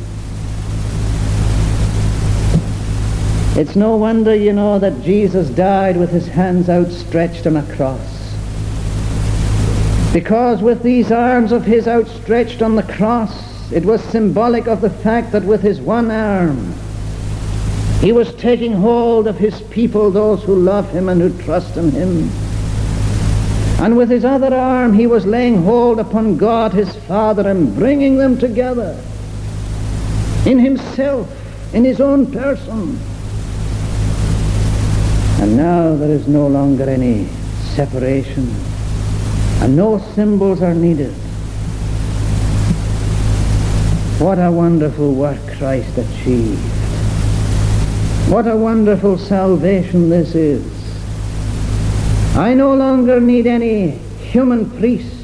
It's 3.58 3.74
no 3.74 3.96
wonder, 3.96 4.34
you 4.34 4.52
know, 4.52 4.78
that 4.78 5.02
Jesus 5.02 5.48
died 5.50 5.96
with 5.96 6.10
his 6.10 6.28
hands 6.28 6.68
outstretched 6.68 7.46
on 7.46 7.56
a 7.56 7.74
cross. 7.74 8.34
Because 10.12 10.62
with 10.62 10.82
these 10.82 11.10
arms 11.10 11.52
of 11.52 11.64
his 11.64 11.88
outstretched 11.88 12.62
on 12.62 12.76
the 12.76 12.82
cross, 12.84 13.72
it 13.72 13.84
was 13.84 14.02
symbolic 14.04 14.66
of 14.66 14.80
the 14.80 14.90
fact 14.90 15.32
that 15.32 15.44
with 15.44 15.62
his 15.62 15.80
one 15.80 16.10
arm, 16.10 16.74
he 18.01 18.13
was 18.13 18.35
taking 18.35 18.73
hold 18.73 19.27
of 19.27 19.38
his 19.38 19.61
people, 19.63 20.11
those 20.11 20.42
who 20.42 20.55
love 20.55 20.90
him 20.90 21.09
and 21.09 21.21
who 21.21 21.42
trust 21.42 21.77
in 21.77 21.90
him. 21.90 22.31
And 23.81 23.97
with 23.97 24.11
his 24.11 24.25
other 24.25 24.55
arm 24.55 24.94
he 24.94 25.07
was 25.07 25.27
laying 25.27 25.63
hold 25.63 25.99
upon 25.99 26.37
God 26.37 26.73
his 26.73 26.94
Father 26.97 27.49
and 27.49 27.75
bringing 27.75 28.17
them 28.17 28.38
together 28.38 29.03
in 30.47 30.59
himself, 30.59 31.29
in 31.75 31.85
his 31.85 32.01
own 32.01 32.31
person. 32.31 32.99
And 35.40 35.57
now 35.57 35.94
there 35.97 36.11
is 36.11 36.27
no 36.27 36.47
longer 36.47 36.88
any 36.88 37.27
separation 37.75 38.49
and 39.61 39.77
no 39.77 39.99
symbols 40.15 40.63
are 40.63 40.75
needed. 40.75 41.13
What 44.19 44.38
a 44.38 44.51
wonderful 44.51 45.13
work 45.13 45.40
Christ 45.59 45.99
achieved. 45.99 46.85
What 48.29 48.48
a 48.48 48.56
wonderful 48.56 49.18
salvation 49.18 50.10
this 50.10 50.35
is. 50.35 50.66
I 52.37 52.54
no 52.54 52.74
longer 52.74 53.20
need 53.20 53.46
any 53.46 53.90
human 54.31 54.68
priest. 54.79 55.14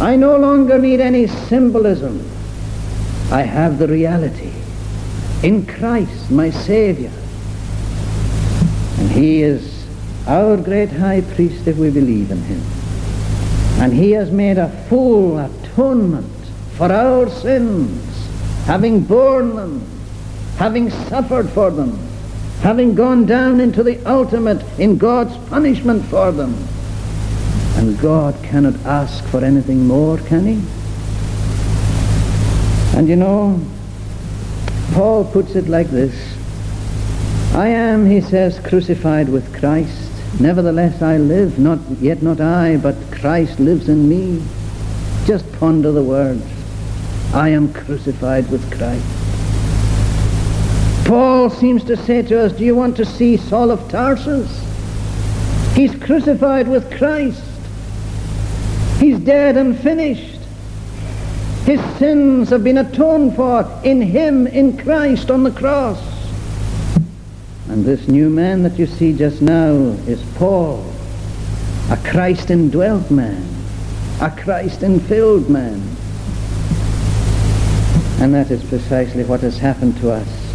I 0.00 0.16
no 0.16 0.38
longer 0.38 0.78
need 0.78 1.00
any 1.00 1.26
symbolism. 1.26 2.26
I 3.30 3.42
have 3.42 3.78
the 3.78 3.88
reality 3.88 4.52
in 5.42 5.66
Christ, 5.66 6.30
my 6.30 6.48
Savior. 6.48 7.12
And 8.98 9.10
he 9.10 9.42
is 9.42 9.86
our 10.26 10.56
great 10.56 10.90
high 10.90 11.20
priest 11.20 11.66
if 11.68 11.76
we 11.76 11.90
believe 11.90 12.30
in 12.30 12.42
him. 12.42 12.62
And 13.82 13.92
he 13.92 14.12
has 14.12 14.30
made 14.30 14.56
a 14.56 14.70
full 14.88 15.38
atonement 15.38 16.32
for 16.78 16.90
our 16.90 17.28
sins, 17.28 18.02
having 18.64 19.02
borne 19.02 19.56
them, 19.56 19.95
having 20.56 20.90
suffered 20.90 21.48
for 21.50 21.70
them, 21.70 21.98
having 22.60 22.94
gone 22.94 23.26
down 23.26 23.60
into 23.60 23.82
the 23.82 24.04
ultimate 24.06 24.62
in 24.78 24.96
God's 24.96 25.36
punishment 25.48 26.04
for 26.06 26.32
them. 26.32 26.54
And 27.76 27.98
God 28.00 28.34
cannot 28.42 28.74
ask 28.86 29.22
for 29.24 29.44
anything 29.44 29.86
more, 29.86 30.18
can 30.18 30.46
he? 30.46 30.62
And 32.98 33.08
you 33.08 33.16
know, 33.16 33.60
Paul 34.92 35.24
puts 35.30 35.54
it 35.54 35.68
like 35.68 35.88
this. 35.88 36.14
I 37.54 37.68
am, 37.68 38.06
he 38.06 38.22
says, 38.22 38.58
crucified 38.60 39.28
with 39.28 39.54
Christ. 39.58 40.10
Nevertheless 40.40 41.02
I 41.02 41.18
live, 41.18 41.58
not 41.58 41.78
yet 42.00 42.22
not 42.22 42.40
I, 42.40 42.78
but 42.78 42.96
Christ 43.10 43.60
lives 43.60 43.90
in 43.90 44.08
me. 44.08 44.42
Just 45.26 45.50
ponder 45.52 45.92
the 45.92 46.02
words. 46.02 46.44
I 47.34 47.50
am 47.50 47.72
crucified 47.72 48.50
with 48.50 48.74
Christ. 48.76 49.15
Paul 51.06 51.50
seems 51.50 51.84
to 51.84 51.96
say 51.96 52.22
to 52.22 52.40
us, 52.40 52.52
do 52.52 52.64
you 52.64 52.74
want 52.74 52.96
to 52.96 53.04
see 53.04 53.36
Saul 53.36 53.70
of 53.70 53.88
Tarsus? 53.88 54.50
He's 55.76 55.94
crucified 55.94 56.66
with 56.66 56.92
Christ. 56.98 57.44
He's 58.98 59.20
dead 59.20 59.56
and 59.56 59.78
finished. 59.78 60.40
His 61.64 61.80
sins 61.98 62.50
have 62.50 62.64
been 62.64 62.78
atoned 62.78 63.36
for 63.36 63.68
in 63.84 64.02
him, 64.02 64.48
in 64.48 64.76
Christ 64.78 65.30
on 65.30 65.44
the 65.44 65.52
cross. 65.52 66.00
And 67.68 67.84
this 67.84 68.08
new 68.08 68.28
man 68.28 68.64
that 68.64 68.76
you 68.76 68.86
see 68.86 69.12
just 69.12 69.40
now 69.40 69.74
is 70.08 70.20
Paul, 70.34 70.84
a 71.88 71.96
Christ 71.98 72.50
indwelt 72.50 73.12
man, 73.12 73.46
a 74.20 74.30
Christ 74.30 74.80
infilled 74.80 75.48
man. 75.48 75.74
And 78.20 78.34
that 78.34 78.50
is 78.50 78.64
precisely 78.64 79.22
what 79.22 79.42
has 79.42 79.58
happened 79.58 79.96
to 79.98 80.10
us. 80.10 80.45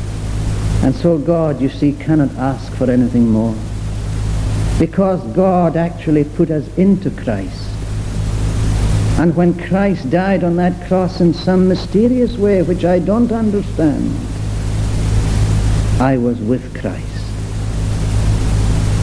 And 0.83 0.95
so 0.95 1.17
God, 1.17 1.61
you 1.61 1.69
see, 1.69 1.93
cannot 1.93 2.31
ask 2.37 2.73
for 2.73 2.89
anything 2.89 3.29
more. 3.29 3.55
Because 4.79 5.21
God 5.35 5.77
actually 5.77 6.23
put 6.23 6.49
us 6.49 6.67
into 6.75 7.11
Christ. 7.11 7.69
And 9.19 9.35
when 9.35 9.53
Christ 9.67 10.09
died 10.09 10.43
on 10.43 10.55
that 10.55 10.87
cross 10.87 11.21
in 11.21 11.35
some 11.35 11.67
mysterious 11.67 12.35
way, 12.37 12.63
which 12.63 12.83
I 12.83 12.97
don't 12.97 13.31
understand, 13.31 14.09
I 16.01 16.17
was 16.17 16.39
with 16.39 16.75
Christ 16.79 17.05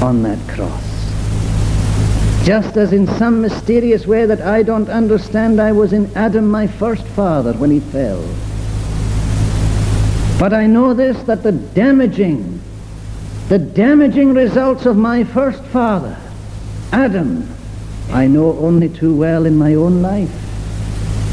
on 0.03 0.25
that 0.25 0.39
cross. 0.49 0.83
Just 2.45 2.77
as 2.77 2.93
in 2.93 3.07
some 3.19 3.41
mysterious 3.41 4.07
way 4.07 4.27
that 4.27 4.41
I 4.41 4.65
don't 4.65 4.89
understand, 4.89 5.61
I 5.61 5.71
was 5.71 5.93
in 5.93 6.11
Adam, 6.17 6.49
my 6.49 6.67
first 6.67 7.07
father, 7.09 7.53
when 7.53 7.71
he 7.71 7.79
fell. 7.79 8.25
But 10.39 10.53
I 10.53 10.69
know 10.69 10.95
this, 10.95 11.21
that 11.25 11.43
the 11.43 11.51
damaging, 11.51 12.61
the 13.49 13.59
damaging 13.59 14.35
results 14.35 14.87
of 14.87 14.97
my 14.97 15.25
first 15.25 15.65
father, 15.65 16.17
Adam, 16.93 17.53
I 18.11 18.29
know 18.29 18.57
only 18.59 18.89
too 18.89 19.17
well 19.17 19.47
in 19.47 19.57
my 19.57 19.75
own 19.75 20.01
life 20.01 20.31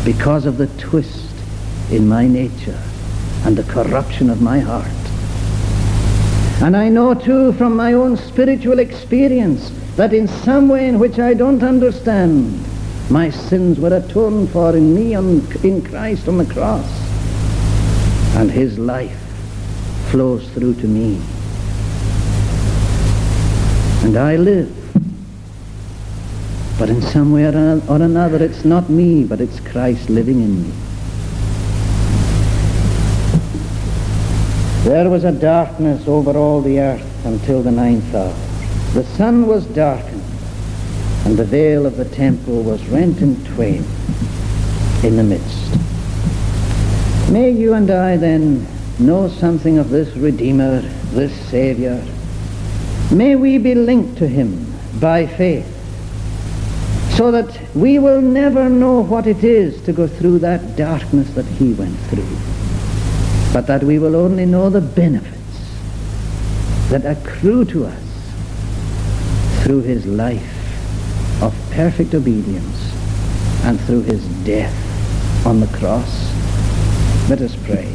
because 0.03 0.47
of 0.47 0.57
the 0.57 0.65
twist 0.79 1.35
in 1.91 2.07
my 2.07 2.27
nature 2.27 2.81
and 3.43 3.55
the 3.55 3.71
corruption 3.71 4.31
of 4.31 4.41
my 4.41 4.57
heart. 4.59 4.87
And 6.63 6.75
I 6.75 6.89
know 6.89 7.13
too 7.13 7.53
from 7.53 7.75
my 7.75 7.93
own 7.93 8.17
spiritual 8.17 8.79
experience 8.79 9.69
that 9.97 10.13
in 10.13 10.27
some 10.27 10.67
way 10.67 10.87
in 10.87 10.97
which 10.97 11.19
I 11.19 11.35
don't 11.35 11.61
understand, 11.61 12.59
my 13.11 13.29
sins 13.29 13.79
were 13.79 13.95
atoned 13.95 14.49
for 14.49 14.75
in 14.75 14.95
me 14.95 15.13
on, 15.13 15.45
in 15.63 15.83
Christ 15.83 16.27
on 16.27 16.39
the 16.39 16.45
cross 16.45 17.04
and 18.35 18.51
his 18.51 18.77
life 18.77 19.17
flows 20.11 20.47
through 20.49 20.75
to 20.75 20.87
me. 20.87 21.21
And 24.03 24.17
I 24.17 24.35
live. 24.35 24.69
But 26.77 26.89
in 26.89 27.01
some 27.01 27.31
way 27.31 27.45
or 27.45 28.01
another, 28.01 28.43
it's 28.43 28.65
not 28.65 28.89
me, 28.89 29.23
but 29.23 29.39
it's 29.39 29.61
Christ 29.61 30.09
living 30.09 30.41
in 30.41 30.63
me. 30.63 30.73
There 34.83 35.09
was 35.09 35.23
a 35.23 35.31
darkness 35.31 36.05
over 36.07 36.37
all 36.37 36.61
the 36.61 36.79
earth 36.79 37.25
until 37.25 37.63
the 37.63 37.71
ninth 37.71 38.13
hour. 38.13 38.35
The 38.93 39.05
sun 39.15 39.47
was 39.47 39.65
darkened, 39.67 40.21
and 41.25 41.37
the 41.37 41.45
veil 41.45 41.85
of 41.85 41.95
the 41.95 42.05
temple 42.05 42.61
was 42.63 42.85
rent 42.89 43.21
in 43.21 43.43
twain 43.45 43.85
in 45.03 45.15
the 45.15 45.23
midst. 45.23 45.54
May 47.31 47.49
you 47.49 47.73
and 47.73 47.89
I 47.89 48.17
then 48.17 48.67
know 48.99 49.27
something 49.27 49.79
of 49.79 49.89
this 49.89 50.15
Redeemer, 50.15 50.81
this 51.11 51.33
Savior. 51.49 52.05
May 53.11 53.35
we 53.35 53.57
be 53.57 53.73
linked 53.73 54.19
to 54.19 54.27
him 54.27 54.73
by 54.99 55.25
faith 55.25 55.65
so 57.15 57.31
that 57.31 57.59
we 57.75 57.97
will 57.97 58.21
never 58.21 58.69
know 58.69 59.01
what 59.01 59.25
it 59.25 59.43
is 59.43 59.81
to 59.85 59.93
go 59.93 60.07
through 60.07 60.39
that 60.39 60.75
darkness 60.75 61.29
that 61.31 61.45
he 61.45 61.73
went 61.73 61.97
through, 62.11 62.37
but 63.53 63.65
that 63.67 63.83
we 63.83 63.97
will 63.97 64.15
only 64.15 64.45
know 64.45 64.69
the 64.69 64.81
benefits 64.81 65.35
that 66.89 67.05
accrue 67.05 67.65
to 67.65 67.85
us 67.85 68.03
through 69.63 69.81
his 69.81 70.05
life 70.05 71.41
of 71.41 71.55
perfect 71.71 72.13
obedience 72.13 72.93
and 73.63 73.79
through 73.81 74.03
his 74.03 74.23
death 74.45 74.75
on 75.45 75.59
the 75.59 75.67
cross. 75.77 76.34
Let 77.27 77.41
us 77.41 77.55
pray. 77.65 77.91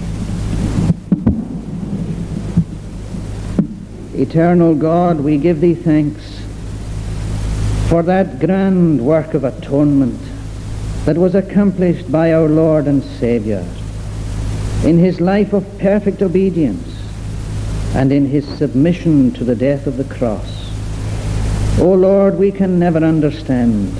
Eternal 4.20 4.74
God, 4.74 5.20
we 5.20 5.38
give 5.38 5.60
thee 5.60 5.76
thanks 5.76 6.40
for 7.88 8.02
that 8.02 8.40
grand 8.40 9.00
work 9.00 9.34
of 9.34 9.44
atonement 9.44 10.18
that 11.04 11.16
was 11.16 11.36
accomplished 11.36 12.10
by 12.10 12.32
our 12.32 12.48
Lord 12.48 12.88
and 12.88 13.04
Savior 13.04 13.64
in 14.84 14.98
his 14.98 15.20
life 15.20 15.52
of 15.52 15.78
perfect 15.78 16.22
obedience 16.22 17.00
and 17.94 18.10
in 18.10 18.26
his 18.26 18.48
submission 18.58 19.30
to 19.34 19.44
the 19.44 19.54
death 19.54 19.86
of 19.86 19.96
the 19.96 20.12
cross. 20.12 20.72
O 21.78 21.92
Lord, 21.92 22.36
we 22.36 22.50
can 22.50 22.80
never 22.80 22.98
understand 22.98 23.96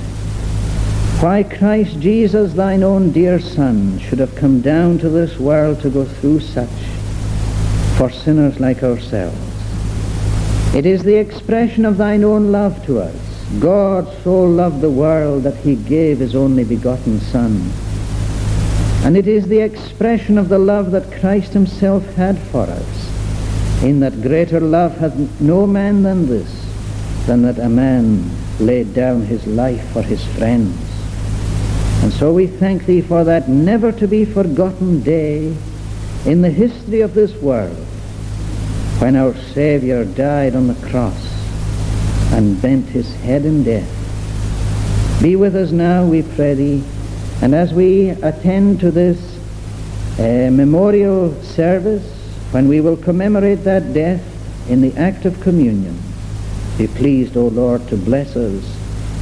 why 1.21 1.43
Christ 1.43 2.01
Jesus, 2.01 2.55
thine 2.55 2.83
own 2.83 3.11
dear 3.12 3.39
Son, 3.39 3.99
should 3.99 4.18
have 4.21 4.35
come 4.37 4.62
down 4.62 4.97
to 5.01 5.11
this 5.11 5.39
world 5.39 5.79
to 5.83 5.91
go 5.91 6.07
through 6.07 6.41
such 6.41 6.71
for 7.99 8.09
sinners 8.09 8.59
like 8.59 8.83
ourselves. 8.83 9.37
It 10.75 10.87
is 10.87 11.03
the 11.03 11.16
expression 11.16 11.85
of 11.85 11.99
thine 11.99 12.25
own 12.25 12.51
love 12.51 12.87
to 12.87 13.01
us. 13.01 13.14
God 13.59 14.11
so 14.25 14.45
loved 14.45 14.81
the 14.81 14.89
world 14.89 15.43
that 15.43 15.57
he 15.57 15.77
gave 15.77 16.21
his 16.21 16.35
only 16.35 16.64
begotten 16.64 17.21
Son. 17.21 17.71
And 19.05 19.14
it 19.14 19.29
is 19.29 19.47
the 19.47 19.61
expression 19.61 20.39
of 20.39 20.49
the 20.49 20.59
love 20.59 20.91
that 20.93 21.21
Christ 21.21 21.53
himself 21.53 22.03
had 22.14 22.39
for 22.39 22.62
us. 22.62 23.83
In 23.83 24.01
that 24.01 24.23
greater 24.23 24.61
love 24.61 24.97
hath 24.97 25.18
no 25.39 25.66
man 25.66 26.03
than 26.03 26.29
this, 26.29 26.51
than 27.27 27.43
that 27.43 27.59
a 27.59 27.68
man 27.68 28.25
laid 28.59 28.95
down 28.95 29.21
his 29.21 29.47
life 29.47 29.87
for 29.93 30.01
his 30.01 30.25
friends. 30.39 30.89
And 32.03 32.12
so 32.12 32.32
we 32.32 32.46
thank 32.46 32.86
thee 32.86 33.03
for 33.03 33.24
that 33.24 33.48
never 33.48 33.92
to 33.92 34.09
be 34.09 34.24
forgotten 34.24 35.03
day 35.03 35.55
in 36.24 36.42
the 36.42 36.51
history 36.51 37.03
of 37.03 37.14
this 37.14 37.34
world 37.34 37.76
when 39.01 39.16
our 39.16 39.34
Savior 39.55 40.05
died 40.05 40.55
on 40.55 40.66
the 40.66 40.86
cross 40.88 41.26
and 42.32 42.61
bent 42.61 42.86
his 42.86 43.14
head 43.16 43.44
in 43.44 43.64
death. 43.64 43.88
Be 45.22 45.36
with 45.36 45.55
us 45.55 45.72
now, 45.72 46.05
we 46.07 46.22
pray 46.22 46.55
thee, 46.55 46.84
and 47.42 47.55
as 47.55 47.74
we 47.74 48.11
attend 48.11 48.80
to 48.80 48.90
this 48.90 49.38
uh, 50.18 50.51
memorial 50.51 51.34
service, 51.42 52.05
when 52.53 52.68
we 52.68 52.80
will 52.80 52.96
commemorate 52.96 53.64
that 53.64 53.92
death 53.92 54.22
in 54.70 54.80
the 54.80 54.94
act 54.96 55.24
of 55.24 55.40
communion, 55.40 55.98
be 56.78 56.86
pleased, 56.86 57.36
O 57.36 57.48
Lord, 57.48 57.86
to 57.88 57.96
bless 57.96 58.36
us 58.36 58.64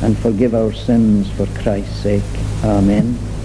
and 0.02 0.16
forgive 0.16 0.54
our 0.54 0.72
sins 0.72 1.30
for 1.32 1.46
Christ's 1.60 1.96
sake. 1.96 2.47
Amen. 2.64 3.27